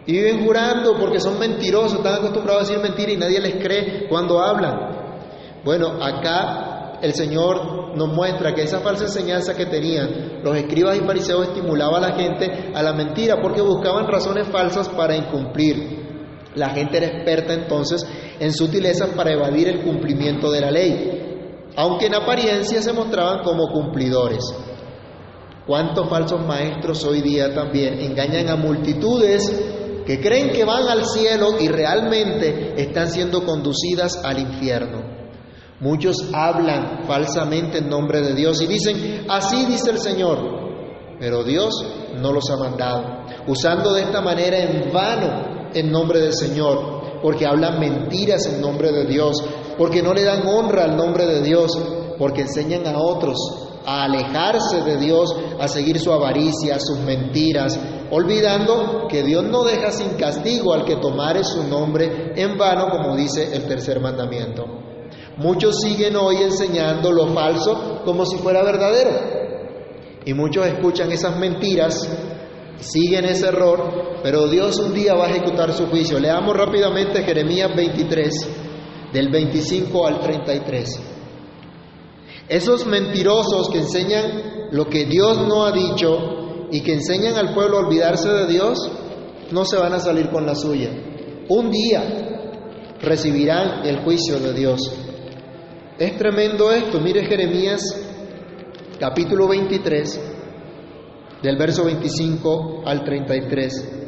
Y 0.07 0.13
viven 0.13 0.45
jurando 0.45 0.99
porque 0.99 1.21
son 1.21 1.39
mentirosos, 1.39 1.99
están 1.99 2.17
acostumbrados 2.17 2.63
a 2.63 2.67
decir 2.67 2.83
mentira 2.83 3.13
y 3.13 3.17
nadie 3.17 3.41
les 3.41 3.65
cree 3.65 4.09
cuando 4.09 4.41
hablan. 4.41 4.91
Bueno, 5.65 6.03
acá 6.03 6.99
el 7.03 7.15
Señor 7.15 7.97
nos 7.97 8.09
muestra 8.09 8.53
que 8.53 8.63
esa 8.63 8.81
falsa 8.81 9.05
enseñanza 9.05 9.57
que 9.57 9.67
tenían 9.67 10.43
los 10.43 10.57
escribas 10.57 10.97
y 10.97 11.01
fariseos 11.01 11.49
estimulaba 11.49 11.99
a 11.99 12.01
la 12.01 12.15
gente 12.15 12.73
a 12.75 12.83
la 12.83 12.93
mentira 12.93 13.37
porque 13.41 13.61
buscaban 13.61 14.09
razones 14.09 14.49
falsas 14.49 14.89
para 14.89 15.17
incumplir. 15.17 16.02
La 16.55 16.71
gente 16.71 16.99
era 16.99 17.07
experta 17.07 17.55
entonces 17.55 18.07
en 18.39 18.53
sutilezas 18.53 19.11
para 19.11 19.33
evadir 19.33 19.69
el 19.69 19.83
cumplimiento 19.83 20.51
de 20.51 20.61
la 20.61 20.71
ley, 20.71 21.71
aunque 21.77 22.07
en 22.07 22.15
apariencia 22.15 22.83
se 22.83 22.93
mostraban 22.93 23.43
como 23.43 23.69
cumplidores. 23.69 24.45
¿Cuántos 25.67 26.09
falsos 26.09 26.45
maestros 26.45 27.05
hoy 27.05 27.21
día 27.23 27.55
también 27.55 28.01
engañan 28.01 28.49
a 28.51 28.57
multitudes 28.57 29.43
que 30.05 30.21
creen 30.21 30.51
que 30.51 30.65
van 30.65 30.89
al 30.89 31.07
cielo 31.07 31.61
y 31.61 31.69
realmente 31.69 32.75
están 32.77 33.09
siendo 33.09 33.45
conducidas 33.45 34.23
al 34.25 34.41
infierno? 34.41 35.23
Muchos 35.81 36.29
hablan 36.33 37.05
falsamente 37.07 37.79
en 37.79 37.89
nombre 37.89 38.21
de 38.21 38.35
Dios 38.35 38.61
y 38.61 38.67
dicen, 38.67 39.25
así 39.29 39.65
dice 39.67 39.91
el 39.91 39.99
Señor, 39.99 40.39
pero 41.19 41.45
Dios 41.45 41.73
no 42.21 42.33
los 42.33 42.51
ha 42.51 42.57
mandado, 42.57 43.25
usando 43.47 43.93
de 43.95 44.03
esta 44.03 44.21
manera 44.21 44.59
en 44.59 44.93
vano 44.93 45.62
en 45.75 45.91
nombre 45.91 46.21
del 46.21 46.35
Señor, 46.35 47.21
porque 47.23 47.47
hablan 47.47 47.79
mentiras 47.79 48.47
en 48.47 48.61
nombre 48.61 48.93
de 48.93 49.05
Dios, 49.07 49.37
porque 49.79 50.03
no 50.03 50.13
le 50.13 50.23
dan 50.23 50.47
honra 50.47 50.85
al 50.85 50.97
nombre 50.97 51.27
de 51.27 51.43
Dios, 51.43 51.71
porque 52.19 52.43
enseñan 52.43 52.87
a 52.87 52.99
otros 52.99 53.39
a 53.85 54.05
alejarse 54.05 54.83
de 54.83 54.97
Dios, 54.97 55.35
a 55.59 55.69
seguir 55.69 55.99
su 55.99 56.13
avaricia, 56.13 56.79
sus 56.79 56.99
mentiras, 57.01 57.79
olvidando 58.11 59.07
que 59.09 59.23
Dios 59.23 59.45
no 59.45 59.65
deja 59.65 59.91
sin 59.91 60.11
castigo 60.11 60.73
al 60.73 60.85
que 60.85 60.97
tomare 60.97 61.45
su 61.45 61.65
nombre 61.65 62.33
en 62.37 62.57
vano, 62.57 62.89
como 62.91 63.17
dice 63.17 63.55
el 63.55 63.67
tercer 63.67 64.01
mandamiento. 64.01 64.67
Muchos 65.37 65.81
siguen 65.81 66.17
hoy 66.17 66.37
enseñando 66.37 67.11
lo 67.11 67.29
falso 67.29 68.03
como 68.05 68.25
si 68.27 68.37
fuera 68.37 68.63
verdadero. 68.63 69.11
Y 70.25 70.35
muchos 70.35 70.67
escuchan 70.67 71.11
esas 71.11 71.37
mentiras 71.39 72.09
siguen 72.83 73.25
ese 73.25 73.49
error, 73.49 74.21
pero 74.23 74.49
Dios 74.49 74.79
un 74.79 74.93
día 74.93 75.15
va 75.15 75.27
a 75.27 75.31
ejecutar 75.31 75.73
su 75.73 75.87
juicio. 75.87 76.19
Leamos 76.19 76.57
rápidamente 76.57 77.23
Jeremías 77.23 77.71
23, 77.75 78.49
del 79.13 79.31
25 79.31 80.07
al 80.07 80.21
33. 80.21 81.01
Esos 82.49 82.87
mentirosos 82.87 83.69
que 83.71 83.79
enseñan 83.79 84.69
lo 84.73 84.87
que 84.87 85.05
Dios 85.07 85.47
no 85.47 85.65
ha 85.65 85.73
dicho 85.73 86.69
y 86.71 86.81
que 86.83 86.95
enseñan 86.95 87.37
al 87.37 87.55
pueblo 87.55 87.79
a 87.79 87.87
olvidarse 87.87 88.29
de 88.29 88.47
Dios, 88.47 88.79
no 89.51 89.65
se 89.65 89.77
van 89.77 89.93
a 89.93 90.01
salir 90.01 90.31
con 90.31 90.47
la 90.47 90.55
suya. 90.55 90.91
Un 91.49 91.71
día 91.71 92.03
recibirán 93.01 93.85
el 93.87 94.01
juicio 94.01 94.39
de 94.39 94.55
Dios. 94.55 94.81
Es 95.99 96.17
tremendo 96.17 96.73
esto. 96.73 97.01
Mire 97.01 97.25
Jeremías 97.27 97.83
capítulo 98.99 99.49
23 99.49 100.32
del 101.43 101.57
verso 101.57 101.85
25 101.85 102.83
al 102.87 103.05
33. 103.05 103.99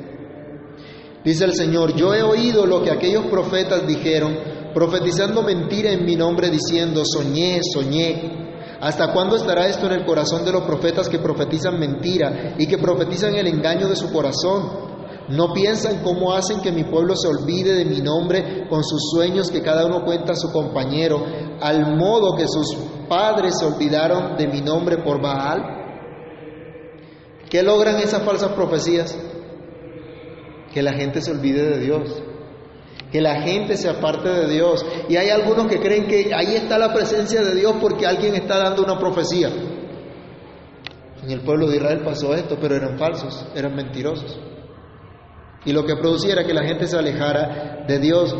Dice 1.24 1.44
el 1.44 1.54
Señor, 1.54 1.94
yo 1.94 2.14
he 2.14 2.22
oído 2.22 2.66
lo 2.66 2.82
que 2.82 2.90
aquellos 2.90 3.26
profetas 3.26 3.86
dijeron, 3.86 4.36
profetizando 4.74 5.42
mentira 5.42 5.90
en 5.90 6.04
mi 6.04 6.16
nombre, 6.16 6.50
diciendo, 6.50 7.02
soñé, 7.04 7.60
soñé. 7.72 8.44
¿Hasta 8.80 9.12
cuándo 9.12 9.36
estará 9.36 9.66
esto 9.66 9.86
en 9.86 9.92
el 9.92 10.04
corazón 10.04 10.44
de 10.44 10.52
los 10.52 10.64
profetas 10.64 11.08
que 11.08 11.18
profetizan 11.18 11.78
mentira 11.78 12.54
y 12.58 12.66
que 12.66 12.76
profetizan 12.76 13.34
el 13.34 13.46
engaño 13.46 13.88
de 13.88 13.96
su 13.96 14.12
corazón? 14.12 14.94
¿No 15.28 15.54
piensan 15.54 16.02
cómo 16.02 16.34
hacen 16.34 16.60
que 16.60 16.70
mi 16.70 16.84
pueblo 16.84 17.16
se 17.16 17.28
olvide 17.28 17.72
de 17.72 17.86
mi 17.86 18.02
nombre 18.02 18.66
con 18.68 18.84
sus 18.84 19.10
sueños 19.10 19.50
que 19.50 19.62
cada 19.62 19.86
uno 19.86 20.04
cuenta 20.04 20.32
a 20.32 20.36
su 20.36 20.52
compañero, 20.52 21.24
al 21.62 21.96
modo 21.96 22.36
que 22.36 22.46
sus 22.46 22.76
padres 23.08 23.54
se 23.58 23.64
olvidaron 23.64 24.36
de 24.36 24.46
mi 24.48 24.60
nombre 24.60 24.98
por 24.98 25.22
Baal? 25.22 25.83
¿Qué 27.50 27.62
logran 27.62 27.96
esas 27.96 28.22
falsas 28.22 28.52
profecías? 28.52 29.16
Que 30.72 30.82
la 30.82 30.92
gente 30.92 31.20
se 31.20 31.30
olvide 31.30 31.62
de 31.62 31.78
Dios, 31.78 32.22
que 33.12 33.20
la 33.20 33.42
gente 33.42 33.76
se 33.76 33.88
aparte 33.88 34.28
de 34.28 34.48
Dios. 34.48 34.84
Y 35.08 35.16
hay 35.16 35.30
algunos 35.30 35.66
que 35.66 35.78
creen 35.78 36.06
que 36.06 36.34
ahí 36.34 36.56
está 36.56 36.78
la 36.78 36.92
presencia 36.92 37.42
de 37.42 37.54
Dios 37.54 37.76
porque 37.80 38.06
alguien 38.06 38.34
está 38.34 38.58
dando 38.58 38.82
una 38.82 38.98
profecía. 38.98 39.50
En 41.22 41.30
el 41.30 41.40
pueblo 41.40 41.68
de 41.68 41.76
Israel 41.76 42.02
pasó 42.04 42.34
esto, 42.34 42.58
pero 42.60 42.74
eran 42.74 42.98
falsos, 42.98 43.46
eran 43.54 43.74
mentirosos. 43.74 44.38
Y 45.64 45.72
lo 45.72 45.84
que 45.86 45.96
producía 45.96 46.34
era 46.34 46.44
que 46.44 46.52
la 46.52 46.64
gente 46.64 46.86
se 46.86 46.98
alejara 46.98 47.84
de 47.86 47.98
Dios. 47.98 48.36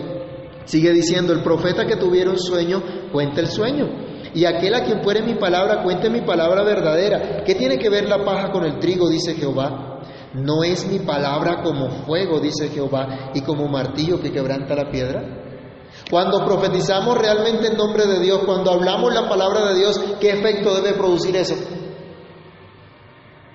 Sigue 0.64 0.92
diciendo, 0.92 1.32
el 1.32 1.42
profeta 1.42 1.86
que 1.86 1.96
tuviera 1.96 2.30
un 2.30 2.38
sueño, 2.38 2.82
cuenta 3.12 3.40
el 3.40 3.48
sueño. 3.48 3.88
Y 4.34 4.44
aquel 4.44 4.74
a 4.74 4.84
quien 4.84 5.02
fuere 5.02 5.22
mi 5.22 5.34
palabra, 5.34 5.82
cuente 5.82 6.10
mi 6.10 6.22
palabra 6.22 6.64
verdadera. 6.64 7.44
¿Qué 7.44 7.54
tiene 7.54 7.78
que 7.78 7.88
ver 7.88 8.08
la 8.08 8.24
paja 8.24 8.50
con 8.50 8.64
el 8.64 8.78
trigo? 8.80 9.08
Dice 9.08 9.34
Jehová. 9.34 10.00
¿No 10.34 10.64
es 10.64 10.84
mi 10.86 10.98
palabra 10.98 11.62
como 11.62 11.88
fuego, 12.04 12.40
dice 12.40 12.68
Jehová, 12.68 13.30
y 13.34 13.42
como 13.42 13.68
martillo 13.68 14.20
que 14.20 14.32
quebranta 14.32 14.74
la 14.74 14.90
piedra? 14.90 15.22
Cuando 16.10 16.44
profetizamos 16.44 17.16
realmente 17.16 17.68
en 17.68 17.76
nombre 17.76 18.04
de 18.06 18.18
Dios, 18.18 18.40
cuando 18.44 18.72
hablamos 18.72 19.14
la 19.14 19.28
palabra 19.28 19.68
de 19.68 19.76
Dios, 19.76 20.00
¿qué 20.20 20.30
efecto 20.30 20.74
debe 20.74 20.94
producir 20.94 21.36
eso? 21.36 21.54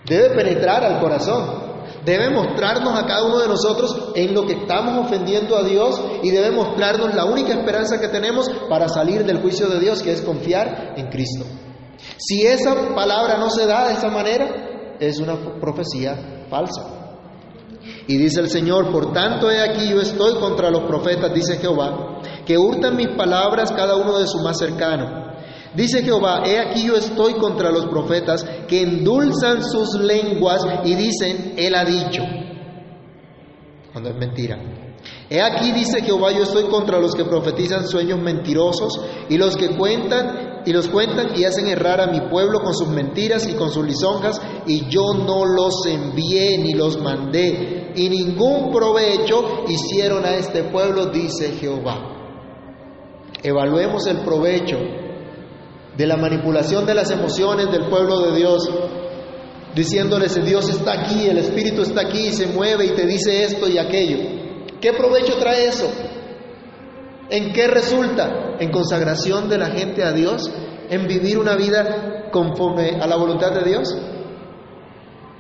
Debe 0.06 0.30
penetrar 0.30 0.84
al 0.86 1.02
corazón. 1.02 1.68
Debe 2.06 2.30
mostrarnos 2.30 2.98
a 2.98 3.06
cada 3.06 3.26
uno 3.26 3.40
de 3.40 3.48
nosotros 3.48 4.12
en 4.16 4.34
lo 4.34 4.46
que 4.46 4.54
estamos 4.54 5.06
ofendiendo 5.06 5.58
a 5.58 5.64
Dios 5.64 6.02
y 6.24 6.32
debe 6.32 6.52
mostrarnos 6.52 7.14
la 7.14 7.26
única 7.26 7.54
esperanza 7.54 8.00
que 8.00 8.08
tenemos 8.08 8.50
para 8.70 8.88
salir 8.88 9.26
del 9.26 9.42
juicio 9.42 9.68
de 9.68 9.80
Dios, 9.80 10.02
que 10.02 10.14
es 10.14 10.22
confiar 10.22 10.94
en 10.96 11.08
Cristo. 11.08 11.46
Si 12.18 12.46
esa 12.46 12.96
palabra 12.96 13.38
no 13.38 13.50
se 13.50 13.66
da 13.66 13.88
de 13.88 13.94
esa 13.94 14.10
manera, 14.10 14.96
es 15.00 15.20
una 15.20 15.36
profecía 15.60 16.46
falsa. 16.50 17.00
Y 18.08 18.18
dice 18.18 18.40
el 18.40 18.50
Señor, 18.50 18.92
por 18.92 19.14
tanto 19.14 19.52
he 19.52 19.62
aquí 19.62 19.90
yo 19.90 20.02
estoy 20.02 20.40
contra 20.40 20.72
los 20.72 20.84
profetas, 20.84 21.34
dice 21.34 21.58
Jehová, 21.58 22.22
que 22.46 22.58
hurtan 22.58 22.96
mis 22.96 23.10
palabras 23.10 23.72
cada 23.72 23.96
uno 23.96 24.18
de 24.18 24.28
su 24.28 24.40
más 24.40 24.58
cercano 24.58 25.29
Dice 25.75 26.01
Jehová, 26.03 26.43
he 26.45 26.60
aquí 26.60 26.88
yo 26.88 26.95
estoy 26.95 27.34
contra 27.34 27.71
los 27.71 27.86
profetas 27.86 28.43
que 28.67 28.82
endulzan 28.82 29.63
sus 29.63 29.95
lenguas 29.95 30.65
y 30.84 30.95
dicen, 30.95 31.53
Él 31.58 31.75
ha 31.75 31.86
dicho, 31.86 32.23
cuando 33.91 34.10
es 34.10 34.15
mentira. 34.15 34.58
He 35.29 35.41
aquí, 35.41 35.71
dice 35.71 36.01
Jehová, 36.01 36.32
yo 36.32 36.43
estoy 36.43 36.63
contra 36.65 36.99
los 36.99 37.13
que 37.13 37.23
profetizan 37.23 37.88
sueños 37.88 38.19
mentirosos 38.19 38.99
y 39.29 39.38
los 39.38 39.55
que 39.55 39.69
cuentan 39.77 40.49
y 40.65 40.73
los 40.73 40.89
cuentan 40.89 41.38
y 41.38 41.45
hacen 41.45 41.67
errar 41.67 42.01
a 42.01 42.08
mi 42.08 42.21
pueblo 42.29 42.62
con 42.62 42.73
sus 42.73 42.89
mentiras 42.89 43.47
y 43.47 43.53
con 43.53 43.71
sus 43.71 43.86
lisonjas, 43.86 44.41
y 44.67 44.89
yo 44.89 45.13
no 45.13 45.45
los 45.45 45.86
envié 45.86 46.58
ni 46.58 46.73
los 46.73 46.99
mandé, 46.99 47.93
y 47.95 48.10
ningún 48.10 48.71
provecho 48.71 49.63
hicieron 49.67 50.25
a 50.25 50.36
este 50.36 50.63
pueblo, 50.63 51.08
dice 51.08 51.53
Jehová. 51.53 52.17
Evaluemos 53.41 54.05
el 54.08 54.17
provecho 54.17 54.77
de 56.00 56.08
la 56.08 56.16
manipulación 56.16 56.86
de 56.86 56.94
las 56.94 57.12
emociones 57.12 57.70
del 57.70 57.90
pueblo 57.90 58.22
de 58.22 58.38
Dios, 58.38 58.70
diciéndoles, 59.76 60.34
Dios 60.46 60.70
está 60.70 60.94
aquí, 60.94 61.28
el 61.28 61.40
Espíritu 61.40 61.82
está 61.82 62.08
aquí, 62.08 62.32
se 62.32 62.48
mueve 62.48 62.86
y 62.86 62.90
te 62.92 63.06
dice 63.06 63.44
esto 63.44 63.68
y 63.68 63.78
aquello. 63.78 64.18
¿Qué 64.80 64.94
provecho 64.94 65.36
trae 65.38 65.68
eso? 65.68 65.92
¿En 67.30 67.52
qué 67.52 67.68
resulta? 67.68 68.56
En 68.62 68.72
consagración 68.72 69.50
de 69.50 69.58
la 69.58 69.72
gente 69.72 70.02
a 70.06 70.14
Dios, 70.14 70.50
en 70.90 71.06
vivir 71.06 71.38
una 71.38 71.58
vida 71.58 72.30
conforme 72.32 72.92
a 72.92 73.06
la 73.06 73.18
voluntad 73.18 73.52
de 73.52 73.70
Dios. 73.70 73.94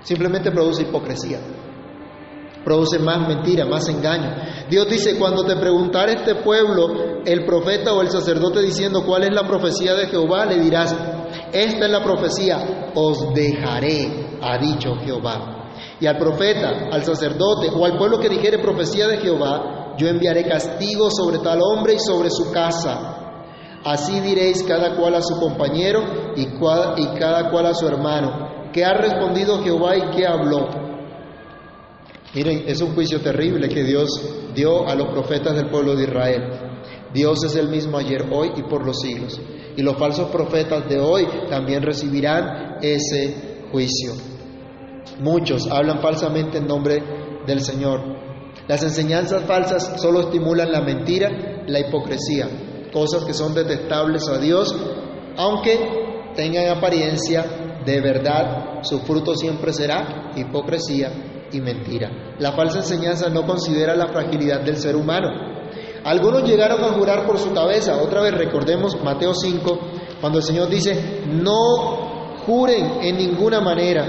Simplemente 0.03 0.51
produce 0.51 0.81
hipocresía, 0.81 1.39
produce 2.63 2.99
más 2.99 3.27
mentira, 3.27 3.65
más 3.65 3.87
engaño. 3.89 4.35
Dios 4.69 4.87
dice, 4.89 5.17
cuando 5.17 5.43
te 5.43 5.55
preguntara 5.55 6.11
este 6.11 6.35
pueblo, 6.35 7.21
el 7.25 7.45
profeta 7.45 7.93
o 7.93 8.01
el 8.01 8.09
sacerdote 8.09 8.61
diciendo 8.61 9.03
cuál 9.05 9.23
es 9.23 9.33
la 9.33 9.47
profecía 9.47 9.93
de 9.95 10.07
Jehová, 10.07 10.45
le 10.45 10.59
dirás, 10.59 10.95
esta 11.51 11.85
es 11.85 11.91
la 11.91 12.03
profecía, 12.03 12.91
os 12.95 13.33
dejaré, 13.33 14.37
ha 14.41 14.57
dicho 14.57 14.95
Jehová. 15.03 15.55
Y 15.99 16.07
al 16.07 16.17
profeta, 16.17 16.89
al 16.91 17.03
sacerdote 17.03 17.69
o 17.73 17.85
al 17.85 17.97
pueblo 17.97 18.19
que 18.19 18.29
dijere 18.29 18.59
profecía 18.59 19.07
de 19.07 19.17
Jehová, 19.17 19.95
yo 19.97 20.07
enviaré 20.07 20.47
castigo 20.47 21.09
sobre 21.11 21.39
tal 21.39 21.59
hombre 21.61 21.95
y 21.95 21.99
sobre 21.99 22.29
su 22.29 22.51
casa. 22.51 23.15
Así 23.83 24.19
diréis 24.19 24.63
cada 24.63 24.95
cual 24.95 25.15
a 25.15 25.21
su 25.21 25.39
compañero 25.39 26.33
y, 26.35 26.45
cada 27.17 27.49
cual 27.49 27.65
a 27.65 27.73
su 27.73 27.87
hermano. 27.87 28.69
¿Qué 28.73 28.85
ha 28.85 28.93
respondido 28.93 29.61
Jehová 29.63 29.97
y 29.97 30.15
qué 30.15 30.27
habló? 30.27 30.88
Miren, 32.33 32.65
es 32.67 32.79
un 32.81 32.93
juicio 32.93 33.21
terrible 33.21 33.67
que 33.69 33.83
Dios 33.83 34.07
dio 34.53 34.87
a 34.87 34.93
los 34.93 35.07
profetas 35.07 35.55
del 35.55 35.69
pueblo 35.69 35.95
de 35.95 36.03
Israel. 36.03 36.43
Dios 37.11 37.43
es 37.43 37.55
el 37.55 37.69
mismo 37.69 37.97
ayer, 37.97 38.27
hoy 38.31 38.51
y 38.55 38.61
por 38.63 38.85
los 38.85 38.99
siglos. 38.99 39.41
Y 39.75 39.81
los 39.81 39.97
falsos 39.97 40.29
profetas 40.29 40.87
de 40.87 40.99
hoy 40.99 41.27
también 41.49 41.81
recibirán 41.81 42.77
ese 42.83 43.65
juicio. 43.71 44.13
Muchos 45.19 45.67
hablan 45.71 46.01
falsamente 46.01 46.59
en 46.59 46.67
nombre 46.67 47.01
del 47.47 47.61
Señor. 47.61 48.01
Las 48.67 48.83
enseñanzas 48.83 49.45
falsas 49.45 49.99
solo 49.99 50.21
estimulan 50.21 50.71
la 50.71 50.81
mentira, 50.81 51.63
la 51.65 51.79
hipocresía, 51.79 52.47
cosas 52.93 53.25
que 53.25 53.33
son 53.33 53.55
detestables 53.55 54.27
a 54.29 54.37
Dios, 54.37 54.75
aunque 55.35 55.79
tengan 56.35 56.77
apariencia 56.77 57.81
de 57.83 58.01
verdad, 58.01 58.83
su 58.83 58.99
fruto 58.99 59.33
siempre 59.33 59.73
será 59.73 60.31
hipocresía 60.35 61.28
y 61.51 61.61
mentira. 61.61 62.35
La 62.39 62.53
falsa 62.53 62.79
enseñanza 62.79 63.29
no 63.29 63.45
considera 63.45 63.95
la 63.95 64.07
fragilidad 64.07 64.61
del 64.61 64.77
ser 64.77 64.95
humano. 64.95 65.29
Algunos 66.03 66.43
llegaron 66.43 66.83
a 66.83 66.93
jurar 66.93 67.25
por 67.25 67.37
su 67.37 67.53
cabeza, 67.53 68.01
otra 68.01 68.21
vez 68.21 68.33
recordemos 68.33 68.97
Mateo 69.03 69.33
5, 69.33 69.79
cuando 70.21 70.39
el 70.39 70.43
Señor 70.43 70.69
dice, 70.69 71.23
no 71.27 72.35
juren 72.45 73.01
en 73.01 73.17
ninguna 73.17 73.59
manera, 73.59 74.05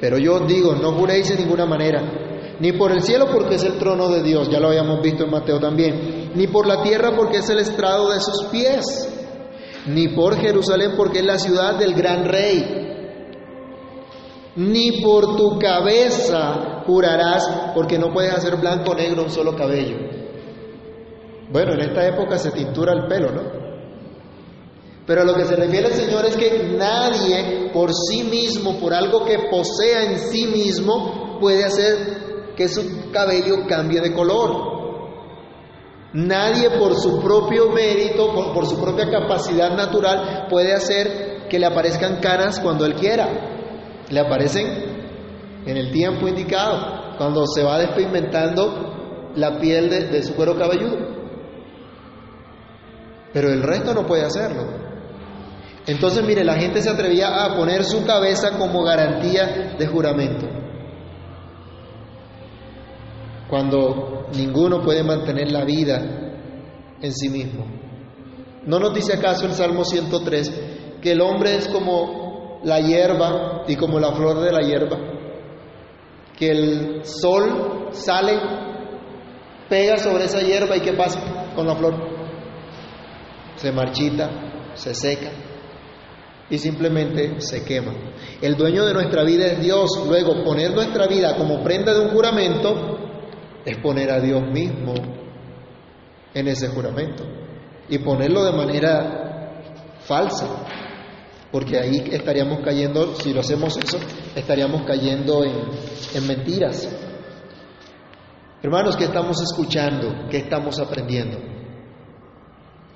pero 0.00 0.18
yo 0.18 0.40
digo, 0.40 0.74
no 0.74 0.92
juréis 0.92 1.30
en 1.30 1.38
ninguna 1.38 1.64
manera, 1.64 2.02
ni 2.58 2.72
por 2.72 2.90
el 2.90 3.02
cielo 3.02 3.26
porque 3.32 3.54
es 3.54 3.64
el 3.64 3.78
trono 3.78 4.08
de 4.08 4.22
Dios, 4.22 4.50
ya 4.50 4.58
lo 4.58 4.68
habíamos 4.68 5.00
visto 5.00 5.24
en 5.24 5.30
Mateo 5.30 5.60
también, 5.60 6.32
ni 6.34 6.48
por 6.48 6.66
la 6.66 6.82
tierra 6.82 7.12
porque 7.16 7.38
es 7.38 7.48
el 7.50 7.60
estrado 7.60 8.10
de 8.10 8.20
sus 8.20 8.44
pies, 8.50 9.08
ni 9.86 10.08
por 10.08 10.36
Jerusalén 10.36 10.92
porque 10.96 11.20
es 11.20 11.24
la 11.24 11.38
ciudad 11.38 11.78
del 11.78 11.94
gran 11.94 12.24
rey, 12.24 12.85
ni 14.56 15.02
por 15.02 15.36
tu 15.36 15.58
cabeza 15.58 16.82
jurarás 16.86 17.72
porque 17.74 17.98
no 17.98 18.12
puedes 18.12 18.32
hacer 18.32 18.56
blanco 18.56 18.92
o 18.92 18.94
negro 18.94 19.24
un 19.24 19.30
solo 19.30 19.54
cabello. 19.54 19.96
Bueno, 21.50 21.74
en 21.74 21.80
esta 21.80 22.06
época 22.06 22.38
se 22.38 22.50
tintura 22.50 22.92
el 22.92 23.06
pelo, 23.06 23.30
¿no? 23.30 23.66
Pero 25.06 25.22
a 25.22 25.24
lo 25.24 25.34
que 25.34 25.44
se 25.44 25.54
refiere 25.54 25.88
el 25.88 25.94
Señor 25.94 26.24
es 26.26 26.36
que 26.36 26.74
nadie 26.76 27.70
por 27.72 27.92
sí 27.94 28.24
mismo, 28.24 28.78
por 28.80 28.92
algo 28.92 29.24
que 29.24 29.38
posea 29.50 30.02
en 30.10 30.18
sí 30.18 30.46
mismo, 30.46 31.38
puede 31.38 31.64
hacer 31.64 32.54
que 32.56 32.68
su 32.68 33.10
cabello 33.12 33.66
cambie 33.68 34.00
de 34.00 34.12
color. 34.12 34.74
Nadie 36.14 36.70
por 36.70 36.96
su 36.96 37.20
propio 37.20 37.70
mérito, 37.70 38.32
por, 38.52 38.66
su 38.66 38.80
propia 38.80 39.08
capacidad 39.08 39.76
natural, 39.76 40.46
puede 40.48 40.72
hacer 40.72 41.46
que 41.48 41.58
le 41.58 41.66
aparezcan 41.66 42.20
canas 42.20 42.58
cuando 42.58 42.84
él 42.84 42.94
quiera. 42.94 43.55
Le 44.10 44.20
aparecen 44.20 44.66
en 45.66 45.76
el 45.76 45.92
tiempo 45.92 46.28
indicado, 46.28 47.16
cuando 47.18 47.46
se 47.46 47.62
va 47.62 47.78
despigmentando 47.78 49.32
la 49.34 49.58
piel 49.58 49.90
de, 49.90 50.06
de 50.06 50.22
su 50.22 50.34
cuero 50.34 50.56
cabelludo. 50.56 50.98
Pero 53.32 53.52
el 53.52 53.62
resto 53.62 53.92
no 53.92 54.06
puede 54.06 54.24
hacerlo. 54.24 54.64
Entonces, 55.86 56.24
mire, 56.24 56.44
la 56.44 56.54
gente 56.54 56.82
se 56.82 56.90
atrevía 56.90 57.44
a 57.44 57.56
poner 57.56 57.84
su 57.84 58.04
cabeza 58.04 58.58
como 58.58 58.82
garantía 58.82 59.76
de 59.78 59.86
juramento 59.86 60.46
cuando 63.48 64.26
ninguno 64.34 64.82
puede 64.82 65.02
mantener 65.02 65.50
la 65.52 65.64
vida 65.64 65.98
en 67.00 67.12
sí 67.12 67.28
mismo. 67.28 67.64
¿No 68.64 68.78
nos 68.78 68.94
dice 68.94 69.14
acaso 69.14 69.46
el 69.46 69.52
Salmo 69.52 69.84
103 69.84 70.52
que 71.00 71.12
el 71.12 71.20
hombre 71.20 71.56
es 71.56 71.68
como 71.68 72.25
la 72.66 72.80
hierba 72.80 73.62
y 73.68 73.76
como 73.76 74.00
la 74.00 74.12
flor 74.12 74.40
de 74.40 74.50
la 74.50 74.60
hierba? 74.60 74.98
Que 76.36 76.50
el 76.50 77.04
sol 77.04 77.88
sale, 77.92 78.38
pega 79.68 79.96
sobre 79.98 80.24
esa 80.24 80.40
hierba 80.40 80.76
y 80.76 80.80
¿qué 80.80 80.92
pasa 80.92 81.52
con 81.54 81.66
la 81.66 81.76
flor? 81.76 81.94
Se 83.54 83.70
marchita, 83.70 84.74
se 84.74 84.94
seca 84.94 85.30
y 86.50 86.58
simplemente 86.58 87.40
se 87.40 87.64
quema. 87.64 87.92
El 88.42 88.56
dueño 88.56 88.84
de 88.84 88.94
nuestra 88.94 89.22
vida 89.22 89.46
es 89.46 89.60
Dios. 89.60 89.88
Luego, 90.06 90.44
poner 90.44 90.72
nuestra 90.72 91.06
vida 91.06 91.36
como 91.36 91.62
prenda 91.62 91.94
de 91.94 92.00
un 92.00 92.10
juramento 92.10 92.98
es 93.64 93.78
poner 93.78 94.10
a 94.10 94.20
Dios 94.20 94.42
mismo 94.42 94.94
en 96.34 96.48
ese 96.48 96.68
juramento 96.68 97.24
y 97.88 97.98
ponerlo 97.98 98.44
de 98.44 98.52
manera 98.52 99.62
falsa, 100.00 100.46
porque 101.52 101.78
ahí 101.78 102.08
estaríamos 102.10 102.60
cayendo, 102.60 103.14
si 103.16 103.32
lo 103.32 103.40
hacemos 103.40 103.76
eso, 103.76 103.98
estaríamos 104.34 104.82
cayendo 104.82 105.44
en, 105.44 105.54
en 106.14 106.26
mentiras. 106.26 106.88
Hermanos, 108.62 108.96
¿qué 108.96 109.04
estamos 109.04 109.40
escuchando? 109.40 110.28
¿Qué 110.28 110.38
estamos 110.38 110.80
aprendiendo? 110.80 111.38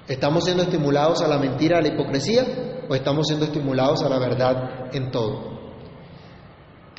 ¿Estamos 0.08 0.44
siendo 0.44 0.64
estimulados 0.64 1.22
a 1.22 1.28
la 1.28 1.38
mentira, 1.38 1.78
a 1.78 1.80
la 1.80 1.88
hipocresía 1.88 2.44
o 2.88 2.94
estamos 2.94 3.28
siendo 3.28 3.46
estimulados 3.46 4.02
a 4.02 4.08
la 4.08 4.18
verdad 4.18 4.94
en 4.94 5.10
todo? 5.12 5.60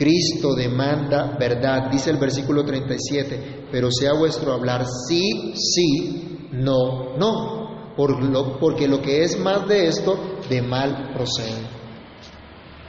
Cristo 0.02 0.56
demanda 0.56 1.36
verdad, 1.38 1.92
dice 1.92 2.10
el 2.10 2.18
versículo 2.18 2.64
37, 2.64 3.68
pero 3.72 3.92
sea 3.92 4.14
vuestro 4.14 4.54
hablar 4.54 4.86
sí, 5.08 5.54
sí, 5.56 6.48
no, 6.54 7.18
no, 7.18 7.61
porque 7.96 8.88
lo 8.88 9.02
que 9.02 9.24
es 9.24 9.40
más 9.40 9.68
de 9.68 9.88
esto, 9.88 10.40
de 10.50 10.62
mal 10.62 11.12
procede. 11.14 11.82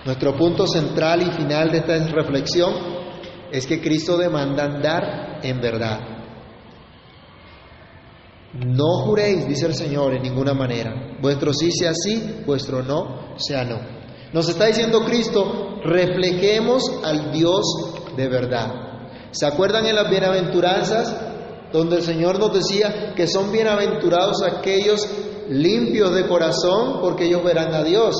Nuestro 0.05 0.37
punto 0.37 0.67
central 0.67 1.23
y 1.23 1.31
final 1.31 1.71
de 1.71 1.79
esta 1.79 1.97
reflexión 2.09 2.75
es 3.53 3.67
que 3.67 3.81
Cristo 3.81 4.17
demanda 4.17 4.65
andar 4.65 5.41
en 5.43 5.61
verdad. 5.61 6.01
No 8.55 9.05
juréis, 9.05 9.47
dice 9.49 9.67
el 9.67 9.75
Señor, 9.75 10.15
en 10.15 10.23
ninguna 10.23 10.55
manera. 10.55 11.17
Vuestro 11.21 11.55
sí 11.55 11.71
sea 11.71 11.93
sí, 11.95 12.43
vuestro 12.45 12.83
no 12.83 13.37
sea 13.39 13.65
no. 13.65 13.79
Nos 14.33 14.49
está 14.49 14.67
diciendo 14.67 15.05
Cristo, 15.05 15.81
reflejemos 15.85 16.83
al 17.05 17.33
Dios 17.33 17.63
de 18.17 18.29
verdad. 18.29 18.69
¿Se 19.31 19.47
acuerdan 19.47 19.87
en 19.87 19.95
las 19.95 20.11
bienaventuranzas 20.11 21.32
donde 21.73 21.97
el 21.97 22.03
Señor 22.03 22.39
nos 22.39 22.53
decía 22.53 23.15
que 23.15 23.27
son 23.27 23.51
bienaventurados 23.51 24.43
aquellos 24.43 25.09
limpios 25.49 26.15
de 26.15 26.27
corazón 26.27 27.01
porque 27.01 27.27
ellos 27.27 27.43
verán 27.43 27.75
a 27.75 27.83
Dios? 27.83 28.15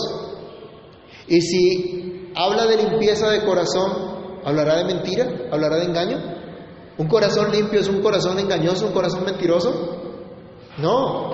Y 1.29 1.41
si 1.41 2.31
habla 2.35 2.67
de 2.67 2.77
limpieza 2.77 3.31
de 3.31 3.45
corazón, 3.45 4.41
¿hablará 4.45 4.79
de 4.79 4.85
mentira? 4.85 5.49
¿Hablará 5.51 5.77
de 5.77 5.85
engaño? 5.85 6.19
¿Un 6.99 7.09
corazón 7.09 7.51
limpio 7.53 7.81
es 7.81 7.89
un 7.89 8.03
corazón 8.03 8.39
engañoso, 8.39 8.87
un 8.87 8.93
corazón 8.93 9.25
mentiroso? 9.25 9.71
No. 10.79 11.31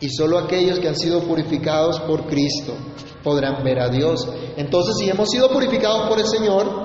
Y 0.00 0.08
solo 0.08 0.38
aquellos 0.38 0.80
que 0.80 0.88
han 0.88 0.96
sido 0.96 1.20
purificados 1.20 2.00
por 2.00 2.26
Cristo 2.26 2.74
podrán 3.22 3.62
ver 3.64 3.80
a 3.80 3.88
Dios. 3.88 4.28
Entonces, 4.56 4.96
si 4.98 5.08
hemos 5.08 5.30
sido 5.30 5.48
purificados 5.50 6.08
por 6.08 6.18
el 6.18 6.26
Señor, 6.26 6.83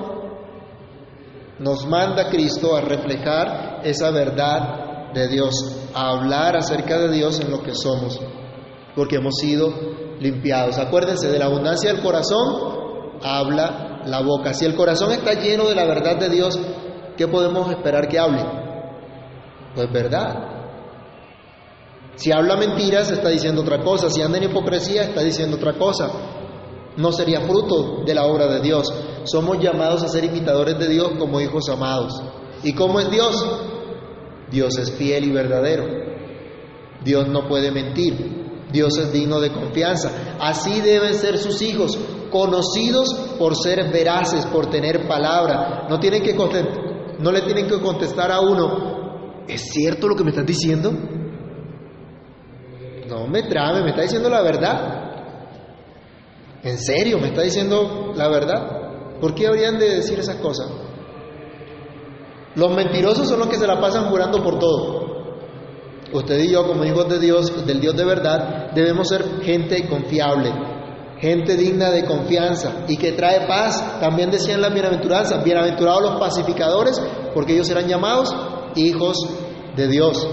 nos 1.60 1.86
manda 1.86 2.30
Cristo 2.30 2.74
a 2.74 2.80
reflejar 2.80 3.82
esa 3.84 4.10
verdad 4.10 5.12
de 5.12 5.28
Dios, 5.28 5.54
a 5.94 6.08
hablar 6.10 6.56
acerca 6.56 6.98
de 6.98 7.10
Dios 7.12 7.38
en 7.40 7.50
lo 7.50 7.62
que 7.62 7.74
somos. 7.74 8.18
porque 8.96 9.16
hemos 9.16 9.36
sido 9.36 9.72
limpiados. 10.18 10.76
Acuérdense, 10.78 11.28
de 11.30 11.38
la 11.38 11.46
abundancia 11.46 11.92
del 11.92 12.02
corazón 12.02 13.18
habla 13.22 14.02
la 14.04 14.20
boca. 14.20 14.52
Si 14.52 14.64
el 14.64 14.74
corazón 14.74 15.12
está 15.12 15.34
lleno 15.34 15.68
de 15.68 15.76
la 15.76 15.84
verdad 15.84 16.16
de 16.16 16.28
Dios, 16.28 16.58
¿qué 17.16 17.28
podemos 17.28 17.70
esperar 17.70 18.08
que 18.08 18.18
hable? 18.18 18.44
Pues 19.74 19.92
verdad. 19.92 20.34
Si 22.16 22.32
habla 22.32 22.56
mentiras, 22.56 23.10
está 23.10 23.28
diciendo 23.28 23.62
otra 23.62 23.80
cosa. 23.82 24.10
Si 24.10 24.20
anda 24.20 24.38
en 24.38 24.50
hipocresía, 24.50 25.04
está 25.04 25.22
diciendo 25.22 25.56
otra 25.56 25.74
cosa. 25.74 26.10
No 26.96 27.12
sería 27.12 27.42
fruto 27.42 28.02
de 28.04 28.12
la 28.12 28.24
obra 28.26 28.48
de 28.48 28.60
Dios. 28.60 28.92
Somos 29.24 29.58
llamados 29.62 30.02
a 30.02 30.08
ser 30.08 30.24
imitadores 30.24 30.78
de 30.78 30.88
Dios 30.88 31.12
como 31.18 31.40
hijos 31.40 31.68
amados. 31.68 32.22
¿Y 32.62 32.74
cómo 32.74 33.00
es 33.00 33.10
Dios? 33.10 33.34
Dios 34.50 34.76
es 34.78 34.90
fiel 34.92 35.24
y 35.24 35.32
verdadero. 35.32 35.84
Dios 37.04 37.28
no 37.28 37.48
puede 37.48 37.70
mentir. 37.70 38.40
Dios 38.72 38.96
es 38.98 39.12
digno 39.12 39.40
de 39.40 39.52
confianza. 39.52 40.36
Así 40.40 40.80
deben 40.80 41.14
ser 41.14 41.38
sus 41.38 41.60
hijos, 41.62 41.98
conocidos 42.30 43.14
por 43.38 43.56
ser 43.56 43.90
veraces, 43.92 44.46
por 44.46 44.66
tener 44.66 45.08
palabra. 45.08 45.86
No, 45.88 45.98
tienen 45.98 46.22
que 46.22 46.34
no 47.18 47.32
le 47.32 47.42
tienen 47.42 47.68
que 47.68 47.80
contestar 47.80 48.30
a 48.30 48.40
uno, 48.40 49.44
¿es 49.46 49.60
cierto 49.72 50.08
lo 50.08 50.16
que 50.16 50.24
me 50.24 50.30
estás 50.30 50.46
diciendo? 50.46 50.92
No 53.08 53.26
me 53.26 53.42
trame, 53.42 53.82
me 53.82 53.90
está 53.90 54.02
diciendo 54.02 54.30
la 54.30 54.40
verdad. 54.40 55.00
¿En 56.62 56.78
serio 56.78 57.18
me 57.18 57.28
está 57.28 57.42
diciendo 57.42 58.12
la 58.14 58.28
verdad? 58.28 58.79
¿Por 59.20 59.34
qué 59.34 59.46
habrían 59.46 59.78
de 59.78 59.96
decir 59.96 60.18
esas 60.18 60.36
cosas? 60.36 60.68
Los 62.54 62.74
mentirosos 62.74 63.28
son 63.28 63.38
los 63.38 63.48
que 63.48 63.56
se 63.56 63.66
la 63.66 63.80
pasan 63.80 64.08
jurando 64.08 64.42
por 64.42 64.58
todo. 64.58 65.10
Usted 66.12 66.40
y 66.40 66.50
yo, 66.50 66.66
como 66.66 66.84
hijos 66.84 67.08
de 67.08 67.20
Dios, 67.20 67.66
del 67.66 67.80
Dios 67.80 67.96
de 67.96 68.04
verdad, 68.04 68.72
debemos 68.74 69.08
ser 69.08 69.24
gente 69.42 69.86
confiable, 69.88 70.50
gente 71.20 71.56
digna 71.56 71.90
de 71.90 72.04
confianza 72.04 72.84
y 72.88 72.96
que 72.96 73.12
trae 73.12 73.46
paz. 73.46 74.00
También 74.00 74.30
decían 74.30 74.60
las 74.60 74.72
bienaventuranzas, 74.72 75.44
bienaventurados 75.44 76.02
los 76.02 76.20
pacificadores, 76.20 77.00
porque 77.32 77.52
ellos 77.52 77.68
serán 77.68 77.86
llamados 77.86 78.34
hijos 78.74 79.16
de 79.76 79.86
Dios. 79.86 80.26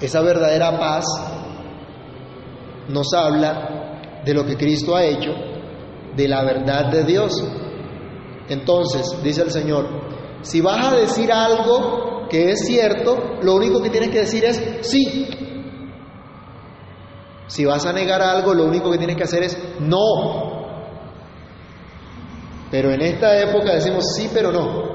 Esa 0.00 0.20
verdadera 0.22 0.76
paz 0.80 1.04
nos 2.88 3.12
habla 3.14 4.20
de 4.24 4.34
lo 4.34 4.44
que 4.44 4.56
Cristo 4.56 4.96
ha 4.96 5.04
hecho, 5.04 5.30
de 6.16 6.28
la 6.28 6.44
verdad 6.44 6.90
de 6.90 7.04
Dios. 7.04 7.32
Entonces, 8.48 9.22
dice 9.22 9.42
el 9.42 9.50
Señor, 9.50 9.88
si 10.42 10.60
vas 10.60 10.92
a 10.92 10.96
decir 10.96 11.32
algo 11.32 12.28
que 12.28 12.50
es 12.50 12.66
cierto, 12.66 13.38
lo 13.42 13.54
único 13.54 13.82
que 13.82 13.90
tienes 13.90 14.10
que 14.10 14.20
decir 14.20 14.44
es 14.44 14.62
sí. 14.82 15.28
Si 17.46 17.64
vas 17.64 17.84
a 17.84 17.92
negar 17.92 18.22
algo, 18.22 18.54
lo 18.54 18.64
único 18.64 18.90
que 18.90 18.98
tienes 18.98 19.16
que 19.16 19.24
hacer 19.24 19.42
es 19.42 19.58
no. 19.80 20.62
Pero 22.70 22.90
en 22.90 23.02
esta 23.02 23.38
época 23.38 23.74
decimos 23.74 24.04
sí, 24.16 24.30
pero 24.32 24.50
no. 24.50 24.92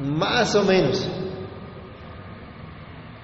Más 0.00 0.54
o 0.56 0.64
menos 0.64 1.08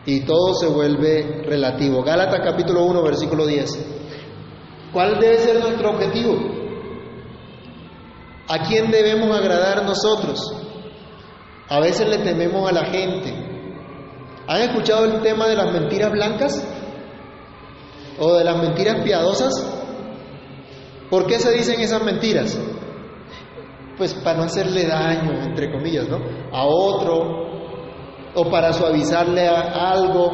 y 0.06 0.20
todo 0.20 0.54
se 0.54 0.68
vuelve 0.68 1.42
relativo. 1.44 2.02
Gálatas 2.02 2.40
capítulo 2.42 2.84
1, 2.84 3.02
versículo 3.02 3.44
10. 3.44 4.05
¿Cuál 4.96 5.20
debe 5.20 5.36
ser 5.36 5.60
nuestro 5.60 5.90
objetivo? 5.90 6.38
¿A 8.48 8.66
quién 8.66 8.90
debemos 8.90 9.38
agradar 9.38 9.84
nosotros? 9.84 10.40
A 11.68 11.80
veces 11.80 12.08
le 12.08 12.16
tememos 12.24 12.66
a 12.66 12.72
la 12.72 12.86
gente. 12.86 13.30
¿Han 14.48 14.62
escuchado 14.62 15.04
el 15.04 15.20
tema 15.20 15.48
de 15.48 15.54
las 15.54 15.70
mentiras 15.70 16.10
blancas? 16.10 16.66
¿O 18.18 18.36
de 18.36 18.44
las 18.44 18.56
mentiras 18.56 19.02
piadosas? 19.04 19.52
¿Por 21.10 21.26
qué 21.26 21.40
se 21.40 21.52
dicen 21.52 21.78
esas 21.78 22.02
mentiras? 22.02 22.58
Pues 23.98 24.14
para 24.14 24.38
no 24.38 24.44
hacerle 24.44 24.86
daño, 24.86 25.42
entre 25.42 25.70
comillas, 25.72 26.08
¿no? 26.08 26.20
A 26.52 26.64
otro, 26.64 27.50
o 28.34 28.50
para 28.50 28.72
suavizarle 28.72 29.46
a 29.46 29.90
algo 29.90 30.30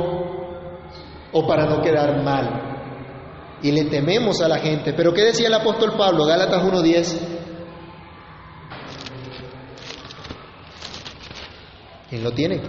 o 1.33 1.47
para 1.49 1.67
no 1.67 1.83
quedar 1.83 2.23
mal. 2.23 2.72
Y 3.63 3.71
le 3.71 3.85
tememos 3.85 4.41
a 4.41 4.49
la 4.49 4.59
gente. 4.59 4.93
Pero 4.93 5.13
¿qué 5.13 5.23
decía 5.23 5.49
el 5.49 5.55
apóstol 5.55 5.95
Pablo? 5.97 6.25
Gálatas 6.25 6.63
1.10. 6.63 7.19
¿Quién 12.11 12.25
lo 12.25 12.33
tiene? 12.33 12.61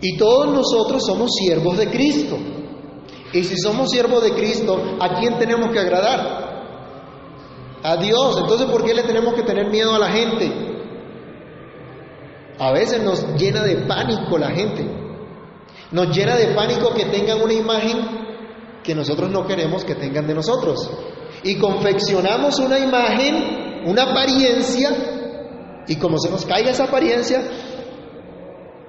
Y 0.00 0.16
todos 0.16 0.46
nosotros 0.54 1.04
somos 1.04 1.30
siervos 1.34 1.76
de 1.76 1.90
Cristo. 1.90 2.38
Y 3.32 3.44
si 3.44 3.58
somos 3.58 3.90
siervos 3.90 4.22
de 4.22 4.32
Cristo, 4.32 4.96
¿a 5.00 5.18
quién 5.20 5.38
tenemos 5.38 5.70
que 5.70 5.80
agradar? 5.80 6.47
A 7.82 7.96
Dios. 7.96 8.38
Entonces, 8.40 8.66
¿por 8.68 8.84
qué 8.84 8.94
le 8.94 9.02
tenemos 9.02 9.34
que 9.34 9.42
tener 9.42 9.68
miedo 9.68 9.94
a 9.94 9.98
la 9.98 10.10
gente? 10.10 10.50
A 12.58 12.72
veces 12.72 13.02
nos 13.02 13.34
llena 13.36 13.62
de 13.62 13.76
pánico 13.86 14.36
la 14.36 14.50
gente. 14.50 14.86
Nos 15.92 16.14
llena 16.14 16.36
de 16.36 16.48
pánico 16.54 16.92
que 16.92 17.06
tengan 17.06 17.40
una 17.40 17.52
imagen 17.52 18.28
que 18.82 18.94
nosotros 18.94 19.30
no 19.30 19.46
queremos 19.46 19.84
que 19.84 19.94
tengan 19.94 20.26
de 20.26 20.34
nosotros. 20.34 20.90
Y 21.44 21.58
confeccionamos 21.58 22.58
una 22.58 22.78
imagen, 22.78 23.82
una 23.86 24.10
apariencia, 24.10 24.90
y 25.86 25.96
como 25.96 26.18
se 26.18 26.30
nos 26.30 26.44
caiga 26.44 26.70
esa 26.70 26.84
apariencia, 26.84 27.42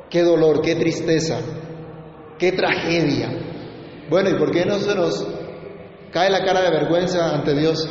qué 0.10 0.24
dolor, 0.24 0.62
qué 0.62 0.76
tristeza, 0.76 1.40
qué 2.38 2.52
tragedia. 2.52 3.30
Bueno, 4.10 4.30
¿y 4.32 4.40
por 4.40 4.52
qué 4.52 4.66
no 4.66 4.80
se 4.80 4.96
nos 4.96 5.26
cae 6.12 6.30
la 6.30 6.44
cara 6.44 6.62
de 6.62 6.72
vergüenza 6.72 7.36
ante 7.36 7.54
Dios? 7.54 7.88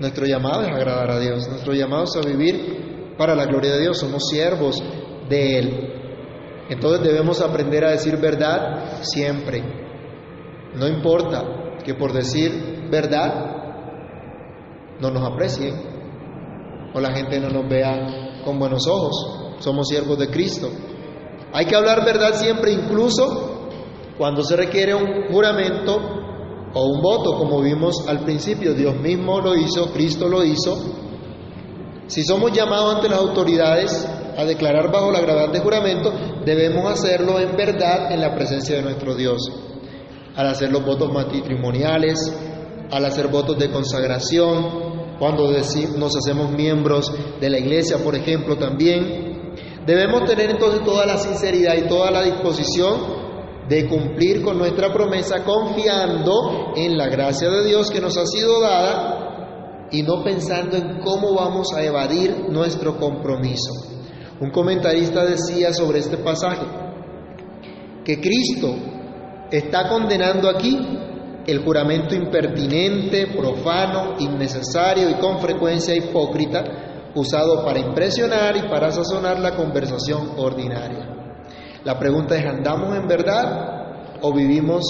Nuestro 0.00 0.24
llamado 0.24 0.62
es 0.62 0.68
agradar 0.68 1.10
a 1.10 1.18
Dios, 1.18 1.46
nuestro 1.46 1.74
llamado 1.74 2.04
es 2.04 2.16
a 2.16 2.26
vivir 2.26 3.14
para 3.18 3.34
la 3.34 3.44
gloria 3.44 3.72
de 3.72 3.82
Dios, 3.82 3.98
somos 3.98 4.28
siervos 4.30 4.82
de 5.28 5.58
Él. 5.58 5.92
Entonces 6.70 7.06
debemos 7.06 7.42
aprender 7.42 7.84
a 7.84 7.90
decir 7.90 8.16
verdad 8.16 9.02
siempre. 9.02 9.62
No 10.74 10.88
importa 10.88 11.44
que 11.84 11.92
por 11.92 12.14
decir 12.14 12.88
verdad 12.90 13.60
no 15.00 15.10
nos 15.10 15.30
aprecien 15.30 15.74
o 16.94 16.98
la 17.00 17.12
gente 17.12 17.38
no 17.38 17.50
nos 17.50 17.68
vea 17.68 18.40
con 18.42 18.58
buenos 18.58 18.86
ojos. 18.88 19.58
Somos 19.58 19.88
siervos 19.88 20.18
de 20.18 20.28
Cristo. 20.30 20.70
Hay 21.52 21.66
que 21.66 21.76
hablar 21.76 22.06
verdad 22.06 22.32
siempre, 22.32 22.72
incluso 22.72 23.68
cuando 24.16 24.42
se 24.42 24.56
requiere 24.56 24.94
un 24.94 25.28
juramento 25.30 26.19
o 26.74 26.86
un 26.86 27.00
voto, 27.00 27.36
como 27.36 27.60
vimos 27.60 28.06
al 28.08 28.20
principio. 28.20 28.74
Dios 28.74 28.96
mismo 28.96 29.40
lo 29.40 29.56
hizo, 29.56 29.92
Cristo 29.92 30.28
lo 30.28 30.44
hizo. 30.44 30.78
Si 32.06 32.24
somos 32.24 32.52
llamados 32.52 32.96
ante 32.96 33.08
las 33.08 33.18
autoridades 33.18 34.08
a 34.36 34.44
declarar 34.44 34.90
bajo 34.90 35.10
la 35.10 35.20
gravedad 35.20 35.52
de 35.52 35.60
juramento, 35.60 36.12
debemos 36.44 36.90
hacerlo 36.90 37.38
en 37.38 37.56
verdad 37.56 38.12
en 38.12 38.20
la 38.20 38.34
presencia 38.34 38.76
de 38.76 38.82
nuestro 38.82 39.14
Dios. 39.14 39.40
Al 40.36 40.46
hacer 40.48 40.70
los 40.70 40.84
votos 40.84 41.12
matrimoniales, 41.12 42.32
al 42.90 43.04
hacer 43.04 43.28
votos 43.28 43.58
de 43.58 43.70
consagración, 43.70 44.90
cuando 45.18 45.50
nos 45.50 46.16
hacemos 46.16 46.50
miembros 46.50 47.12
de 47.40 47.50
la 47.50 47.58
iglesia, 47.58 47.98
por 47.98 48.14
ejemplo, 48.14 48.56
también, 48.56 49.30
Debemos 49.86 50.24
tener 50.24 50.50
entonces 50.50 50.84
toda 50.84 51.06
la 51.06 51.16
sinceridad 51.16 51.74
y 51.76 51.88
toda 51.88 52.10
la 52.10 52.22
disposición 52.22 53.19
de 53.70 53.86
cumplir 53.86 54.42
con 54.42 54.58
nuestra 54.58 54.92
promesa 54.92 55.44
confiando 55.44 56.72
en 56.74 56.98
la 56.98 57.06
gracia 57.06 57.48
de 57.48 57.64
Dios 57.64 57.88
que 57.88 58.00
nos 58.00 58.16
ha 58.16 58.26
sido 58.26 58.60
dada 58.60 59.86
y 59.92 60.02
no 60.02 60.24
pensando 60.24 60.76
en 60.76 60.98
cómo 60.98 61.34
vamos 61.36 61.72
a 61.72 61.84
evadir 61.84 62.48
nuestro 62.48 62.98
compromiso. 62.98 63.70
Un 64.40 64.50
comentarista 64.50 65.24
decía 65.24 65.72
sobre 65.72 66.00
este 66.00 66.16
pasaje 66.16 66.66
que 68.04 68.20
Cristo 68.20 68.74
está 69.52 69.88
condenando 69.88 70.48
aquí 70.48 70.76
el 71.46 71.62
juramento 71.62 72.16
impertinente, 72.16 73.28
profano, 73.28 74.16
innecesario 74.18 75.10
y 75.10 75.14
con 75.14 75.38
frecuencia 75.38 75.94
hipócrita 75.94 77.12
usado 77.14 77.64
para 77.64 77.78
impresionar 77.78 78.56
y 78.56 78.62
para 78.68 78.90
sazonar 78.90 79.38
la 79.38 79.54
conversación 79.54 80.32
ordinaria. 80.38 81.09
La 81.84 81.98
pregunta 81.98 82.36
es, 82.36 82.44
¿andamos 82.44 82.96
en 82.96 83.08
verdad 83.08 84.18
o 84.20 84.32
vivimos 84.32 84.84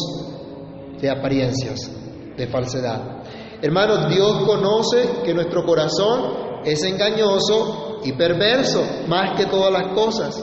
de 1.00 1.10
apariencias, 1.10 1.90
de 2.36 2.46
falsedad? 2.48 3.22
Hermanos, 3.62 4.08
Dios 4.08 4.42
conoce 4.44 5.22
que 5.24 5.34
nuestro 5.34 5.64
corazón 5.64 6.62
es 6.64 6.82
engañoso 6.82 8.00
y 8.04 8.12
perverso 8.12 8.82
más 9.06 9.38
que 9.38 9.46
todas 9.46 9.72
las 9.72 9.92
cosas. 9.92 10.42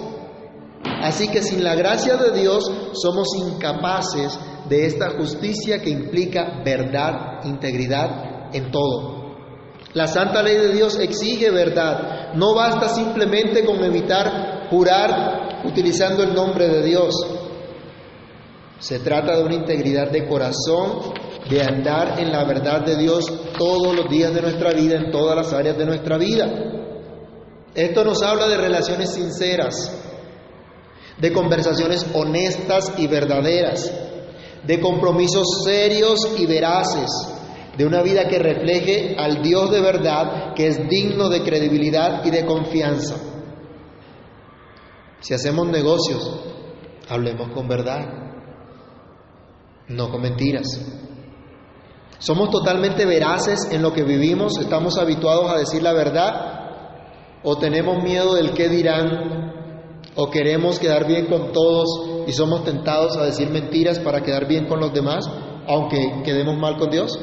Así 1.01 1.27
que 1.27 1.41
sin 1.41 1.63
la 1.63 1.75
gracia 1.75 2.15
de 2.15 2.31
Dios 2.39 2.71
somos 2.93 3.27
incapaces 3.35 4.39
de 4.69 4.85
esta 4.85 5.11
justicia 5.11 5.81
que 5.81 5.89
implica 5.89 6.61
verdad, 6.63 7.43
integridad 7.43 8.53
en 8.53 8.71
todo. 8.71 9.17
La 9.93 10.07
santa 10.07 10.43
ley 10.43 10.57
de 10.57 10.73
Dios 10.73 10.99
exige 10.99 11.49
verdad. 11.49 12.33
No 12.35 12.53
basta 12.55 12.89
simplemente 12.89 13.65
con 13.65 13.83
evitar 13.83 14.67
jurar 14.69 15.36
utilizando 15.63 16.23
el 16.23 16.33
nombre 16.33 16.67
de 16.67 16.83
Dios. 16.83 17.15
Se 18.79 18.99
trata 18.99 19.35
de 19.37 19.43
una 19.43 19.55
integridad 19.55 20.11
de 20.11 20.27
corazón, 20.27 21.13
de 21.49 21.61
andar 21.61 22.19
en 22.19 22.31
la 22.31 22.43
verdad 22.43 22.85
de 22.85 22.95
Dios 22.97 23.25
todos 23.57 23.95
los 23.95 24.09
días 24.09 24.33
de 24.33 24.41
nuestra 24.41 24.71
vida, 24.71 24.97
en 24.97 25.11
todas 25.11 25.35
las 25.35 25.53
áreas 25.53 25.77
de 25.77 25.85
nuestra 25.85 26.17
vida. 26.17 26.47
Esto 27.73 28.03
nos 28.03 28.21
habla 28.21 28.47
de 28.47 28.57
relaciones 28.57 29.13
sinceras, 29.13 29.91
de 31.17 31.31
conversaciones 31.31 32.05
honestas 32.13 32.93
y 32.97 33.07
verdaderas, 33.07 33.91
de 34.65 34.79
compromisos 34.79 35.63
serios 35.63 36.27
y 36.37 36.45
veraces, 36.45 37.09
de 37.77 37.85
una 37.85 38.01
vida 38.01 38.27
que 38.27 38.39
refleje 38.39 39.15
al 39.17 39.41
Dios 39.41 39.71
de 39.71 39.81
verdad, 39.81 40.53
que 40.55 40.67
es 40.67 40.89
digno 40.89 41.29
de 41.29 41.43
credibilidad 41.43 42.25
y 42.25 42.31
de 42.31 42.45
confianza. 42.45 43.26
Si 45.19 45.33
hacemos 45.33 45.67
negocios, 45.67 46.39
hablemos 47.09 47.49
con 47.51 47.67
verdad, 47.67 48.05
no 49.87 50.09
con 50.11 50.21
mentiras. 50.21 50.79
¿Somos 52.19 52.49
totalmente 52.49 53.05
veraces 53.05 53.67
en 53.71 53.81
lo 53.81 53.93
que 53.93 54.03
vivimos? 54.03 54.57
¿Estamos 54.59 54.97
habituados 54.97 55.51
a 55.51 55.57
decir 55.57 55.81
la 55.83 55.93
verdad? 55.93 57.41
¿O 57.43 57.57
tenemos 57.57 58.03
miedo 58.03 58.35
del 58.35 58.53
qué 58.53 58.69
dirán? 58.69 59.53
¿O 60.15 60.29
queremos 60.29 60.79
quedar 60.79 61.07
bien 61.07 61.27
con 61.27 61.51
todos 61.51 62.25
y 62.27 62.31
somos 62.33 62.63
tentados 62.63 63.17
a 63.17 63.25
decir 63.25 63.49
mentiras 63.49 63.99
para 63.99 64.21
quedar 64.21 64.47
bien 64.47 64.65
con 64.67 64.79
los 64.79 64.93
demás, 64.93 65.29
aunque 65.67 66.23
quedemos 66.23 66.57
mal 66.57 66.77
con 66.77 66.89
Dios? 66.89 67.19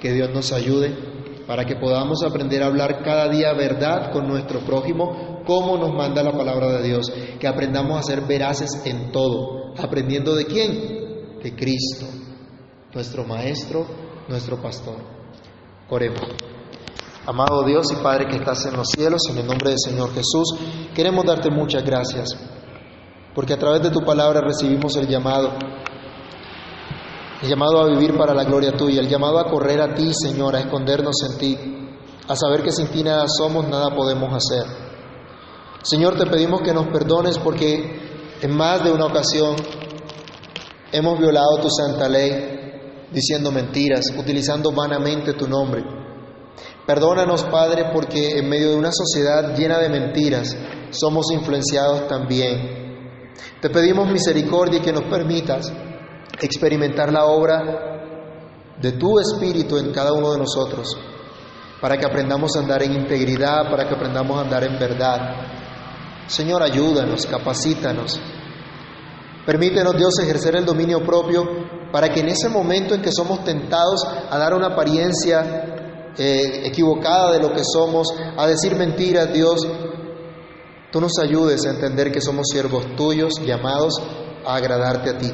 Que 0.00 0.12
Dios 0.12 0.30
nos 0.32 0.52
ayude 0.52 1.13
para 1.46 1.64
que 1.64 1.76
podamos 1.76 2.22
aprender 2.22 2.62
a 2.62 2.66
hablar 2.66 3.02
cada 3.02 3.28
día 3.28 3.52
verdad 3.52 4.12
con 4.12 4.26
nuestro 4.26 4.60
prójimo, 4.60 5.42
como 5.46 5.76
nos 5.76 5.92
manda 5.92 6.22
la 6.22 6.32
palabra 6.32 6.72
de 6.72 6.82
Dios, 6.82 7.12
que 7.38 7.46
aprendamos 7.46 7.98
a 7.98 8.02
ser 8.02 8.22
veraces 8.22 8.82
en 8.84 9.12
todo, 9.12 9.74
aprendiendo 9.76 10.34
de 10.34 10.46
quién? 10.46 11.40
De 11.42 11.54
Cristo 11.54 12.06
nuestro 12.94 13.24
Maestro, 13.24 13.86
nuestro 14.28 14.60
Pastor. 14.62 14.96
Oremos. 15.90 16.22
Amado 17.26 17.64
Dios 17.64 17.92
y 17.92 18.02
Padre 18.02 18.26
que 18.28 18.36
estás 18.36 18.66
en 18.66 18.76
los 18.76 18.88
cielos, 18.88 19.22
en 19.30 19.38
el 19.38 19.46
nombre 19.46 19.70
del 19.70 19.78
Señor 19.78 20.12
Jesús, 20.14 20.54
queremos 20.94 21.24
darte 21.24 21.50
muchas 21.50 21.82
gracias, 21.82 22.28
porque 23.34 23.54
a 23.54 23.58
través 23.58 23.82
de 23.82 23.90
tu 23.90 24.00
palabra 24.00 24.42
recibimos 24.42 24.94
el 24.96 25.08
llamado, 25.08 25.54
el 27.44 27.50
llamado 27.50 27.82
a 27.82 27.88
vivir 27.88 28.16
para 28.16 28.32
la 28.32 28.44
gloria 28.44 28.72
tuya, 28.72 29.02
el 29.02 29.08
llamado 29.08 29.38
a 29.38 29.50
correr 29.50 29.78
a 29.78 29.94
ti, 29.94 30.14
Señor, 30.14 30.56
a 30.56 30.60
escondernos 30.60 31.14
en 31.28 31.38
ti, 31.38 31.58
a 32.26 32.34
saber 32.34 32.62
que 32.62 32.72
sin 32.72 32.86
ti 32.86 33.02
nada 33.02 33.26
somos, 33.28 33.68
nada 33.68 33.94
podemos 33.94 34.32
hacer. 34.32 34.64
Señor, 35.82 36.16
te 36.16 36.24
pedimos 36.24 36.62
que 36.62 36.72
nos 36.72 36.86
perdones 36.86 37.36
porque 37.36 38.38
en 38.40 38.56
más 38.56 38.82
de 38.82 38.90
una 38.90 39.04
ocasión 39.04 39.56
hemos 40.90 41.18
violado 41.18 41.58
tu 41.60 41.68
santa 41.68 42.08
ley, 42.08 43.10
diciendo 43.12 43.52
mentiras, 43.52 44.06
utilizando 44.18 44.72
vanamente 44.72 45.34
tu 45.34 45.46
nombre. 45.46 45.84
Perdónanos, 46.86 47.44
Padre, 47.44 47.90
porque 47.92 48.38
en 48.38 48.48
medio 48.48 48.70
de 48.70 48.76
una 48.76 48.90
sociedad 48.90 49.54
llena 49.54 49.80
de 49.80 49.90
mentiras 49.90 50.56
somos 50.88 51.26
influenciados 51.30 52.08
también. 52.08 53.34
Te 53.60 53.68
pedimos 53.68 54.10
misericordia 54.10 54.78
y 54.78 54.82
que 54.82 54.94
nos 54.94 55.04
permitas 55.10 55.70
experimentar 56.40 57.12
la 57.12 57.24
obra 57.24 57.94
de 58.80 58.92
tu 58.92 59.18
Espíritu 59.18 59.76
en 59.78 59.92
cada 59.92 60.12
uno 60.12 60.32
de 60.32 60.38
nosotros, 60.38 60.96
para 61.80 61.96
que 61.96 62.06
aprendamos 62.06 62.56
a 62.56 62.60
andar 62.60 62.82
en 62.82 62.92
integridad, 62.92 63.70
para 63.70 63.86
que 63.88 63.94
aprendamos 63.94 64.38
a 64.38 64.42
andar 64.42 64.64
en 64.64 64.78
verdad. 64.78 65.20
Señor, 66.26 66.62
ayúdanos, 66.62 67.26
capacítanos. 67.26 68.20
Permítenos, 69.46 69.96
Dios, 69.96 70.18
ejercer 70.20 70.56
el 70.56 70.64
dominio 70.64 71.04
propio 71.04 71.44
para 71.92 72.08
que 72.08 72.20
en 72.20 72.28
ese 72.28 72.48
momento 72.48 72.94
en 72.94 73.02
que 73.02 73.12
somos 73.12 73.44
tentados 73.44 74.04
a 74.30 74.38
dar 74.38 74.54
una 74.54 74.68
apariencia 74.68 76.10
eh, 76.16 76.62
equivocada 76.66 77.32
de 77.32 77.40
lo 77.40 77.52
que 77.52 77.62
somos, 77.64 78.08
a 78.36 78.46
decir 78.46 78.74
mentiras, 78.74 79.32
Dios, 79.32 79.66
tú 80.90 81.00
nos 81.00 81.18
ayudes 81.18 81.66
a 81.66 81.70
entender 81.70 82.10
que 82.10 82.20
somos 82.20 82.46
siervos 82.50 82.96
tuyos 82.96 83.34
llamados 83.44 84.00
a 84.46 84.54
agradarte 84.54 85.10
a 85.10 85.18
ti, 85.18 85.30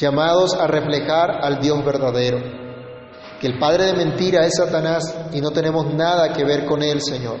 llamados 0.00 0.54
a 0.54 0.66
reflejar 0.66 1.44
al 1.44 1.60
Dios 1.60 1.84
verdadero, 1.84 2.38
que 3.38 3.46
el 3.46 3.58
padre 3.58 3.84
de 3.86 3.92
mentira 3.92 4.46
es 4.46 4.54
Satanás 4.56 5.14
y 5.32 5.40
no 5.40 5.50
tenemos 5.50 5.92
nada 5.94 6.32
que 6.32 6.44
ver 6.44 6.64
con 6.64 6.82
él, 6.82 7.02
Señor. 7.02 7.38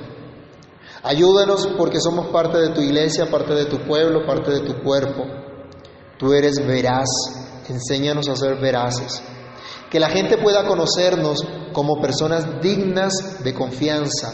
Ayúdanos 1.02 1.66
porque 1.78 1.98
somos 1.98 2.26
parte 2.26 2.58
de 2.58 2.68
tu 2.70 2.82
iglesia, 2.82 3.26
parte 3.30 3.54
de 3.54 3.64
tu 3.64 3.78
pueblo, 3.78 4.26
parte 4.26 4.50
de 4.50 4.60
tu 4.60 4.82
cuerpo. 4.82 5.24
Tú 6.18 6.34
eres 6.34 6.64
veraz, 6.66 7.08
enséñanos 7.68 8.28
a 8.28 8.36
ser 8.36 8.56
veraces. 8.60 9.22
Que 9.90 9.98
la 9.98 10.10
gente 10.10 10.36
pueda 10.36 10.66
conocernos 10.66 11.42
como 11.72 12.00
personas 12.00 12.60
dignas 12.60 13.42
de 13.42 13.54
confianza, 13.54 14.32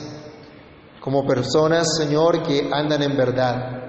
como 1.01 1.25
personas, 1.25 1.97
Señor, 1.97 2.43
que 2.43 2.69
andan 2.73 3.03
en 3.05 3.17
verdad. 3.17 3.86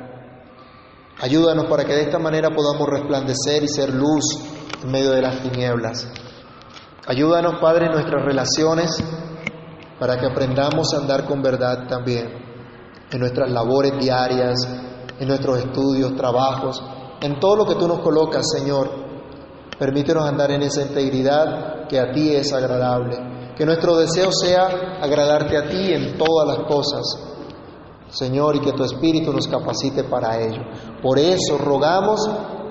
Ayúdanos 1.19 1.65
para 1.65 1.83
que 1.83 1.93
de 1.93 2.03
esta 2.03 2.19
manera 2.19 2.49
podamos 2.49 2.87
resplandecer 2.87 3.63
y 3.63 3.67
ser 3.67 3.93
luz 3.93 4.23
en 4.83 4.91
medio 4.91 5.11
de 5.11 5.21
las 5.21 5.41
tinieblas. 5.41 6.07
Ayúdanos, 7.07 7.59
Padre, 7.59 7.87
en 7.87 7.93
nuestras 7.93 8.23
relaciones 8.23 9.03
para 9.99 10.19
que 10.19 10.27
aprendamos 10.27 10.93
a 10.93 10.97
andar 10.97 11.25
con 11.25 11.41
verdad 11.41 11.87
también, 11.87 12.27
en 13.11 13.19
nuestras 13.19 13.49
labores 13.49 13.97
diarias, 13.99 14.67
en 15.19 15.27
nuestros 15.27 15.59
estudios, 15.59 16.15
trabajos, 16.15 16.83
en 17.21 17.39
todo 17.39 17.55
lo 17.55 17.65
que 17.65 17.75
tú 17.75 17.87
nos 17.87 17.99
colocas, 17.99 18.45
Señor, 18.47 19.07
Permítenos 19.77 20.27
andar 20.27 20.49
en 20.49 20.63
esa 20.63 20.81
integridad 20.81 21.87
que 21.87 21.99
a 21.99 22.11
ti 22.11 22.35
es 22.35 22.51
agradable. 22.51 23.53
Que 23.55 23.65
nuestro 23.65 23.95
deseo 23.95 24.31
sea 24.31 24.97
agradarte 24.99 25.55
a 25.55 25.69
ti 25.69 25.93
en 25.93 26.17
todas 26.17 26.47
las 26.47 26.67
cosas, 26.67 27.03
Señor, 28.09 28.55
y 28.55 28.61
que 28.61 28.73
tu 28.73 28.83
Espíritu 28.83 29.33
nos 29.33 29.47
capacite 29.47 30.03
para 30.03 30.39
ello. 30.39 30.61
Por 31.01 31.19
eso 31.19 31.57
rogamos 31.57 32.19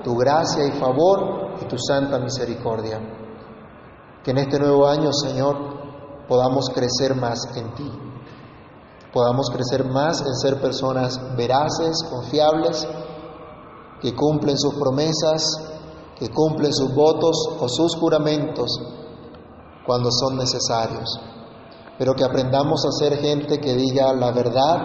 tu 0.03 0.15
gracia 0.15 0.65
y 0.65 0.71
favor 0.71 1.57
y 1.61 1.65
tu 1.65 1.77
santa 1.77 2.19
misericordia. 2.19 2.99
Que 4.23 4.31
en 4.31 4.37
este 4.39 4.59
nuevo 4.59 4.87
año, 4.87 5.11
Señor, 5.13 5.57
podamos 6.27 6.69
crecer 6.69 7.15
más 7.15 7.39
en 7.55 7.73
ti. 7.75 7.91
Podamos 9.13 9.49
crecer 9.51 9.85
más 9.85 10.21
en 10.21 10.35
ser 10.35 10.61
personas 10.61 11.19
veraces, 11.35 12.03
confiables, 12.09 12.87
que 14.01 14.13
cumplen 14.15 14.57
sus 14.57 14.75
promesas 14.75 15.43
que 16.19 16.29
cumplen 16.29 16.73
sus 16.73 16.93
votos 16.93 17.35
o 17.59 17.67
sus 17.69 17.95
juramentos 17.95 18.67
cuando 19.85 20.11
son 20.11 20.37
necesarios, 20.37 21.19
pero 21.97 22.13
que 22.13 22.23
aprendamos 22.23 22.83
a 22.85 22.91
ser 22.91 23.17
gente 23.19 23.59
que 23.59 23.75
diga 23.75 24.11
la 24.13 24.31
verdad, 24.31 24.83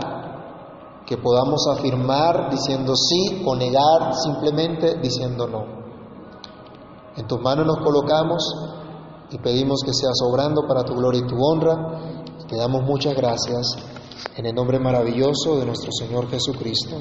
que 1.07 1.16
podamos 1.16 1.66
afirmar 1.68 2.50
diciendo 2.50 2.94
sí 2.96 3.42
o 3.44 3.55
negar 3.55 4.14
simplemente 4.14 4.98
diciendo 5.00 5.46
no. 5.46 5.82
En 7.16 7.26
tus 7.26 7.40
manos 7.40 7.66
nos 7.66 7.78
colocamos 7.78 8.42
y 9.30 9.38
pedimos 9.38 9.82
que 9.84 9.92
seas 9.92 10.18
obrando 10.24 10.66
para 10.66 10.84
tu 10.84 10.94
gloria 10.94 11.20
y 11.20 11.26
tu 11.26 11.36
honra. 11.36 11.98
te 12.48 12.57
damos 12.57 12.82
muchas 12.82 13.14
gracias 13.14 13.66
en 14.36 14.46
el 14.46 14.55
nombre 14.55 14.78
maravilloso 14.78 15.59
de 15.59 15.66
nuestro 15.66 15.90
Señor 15.92 16.28
Jesucristo. 16.28 16.96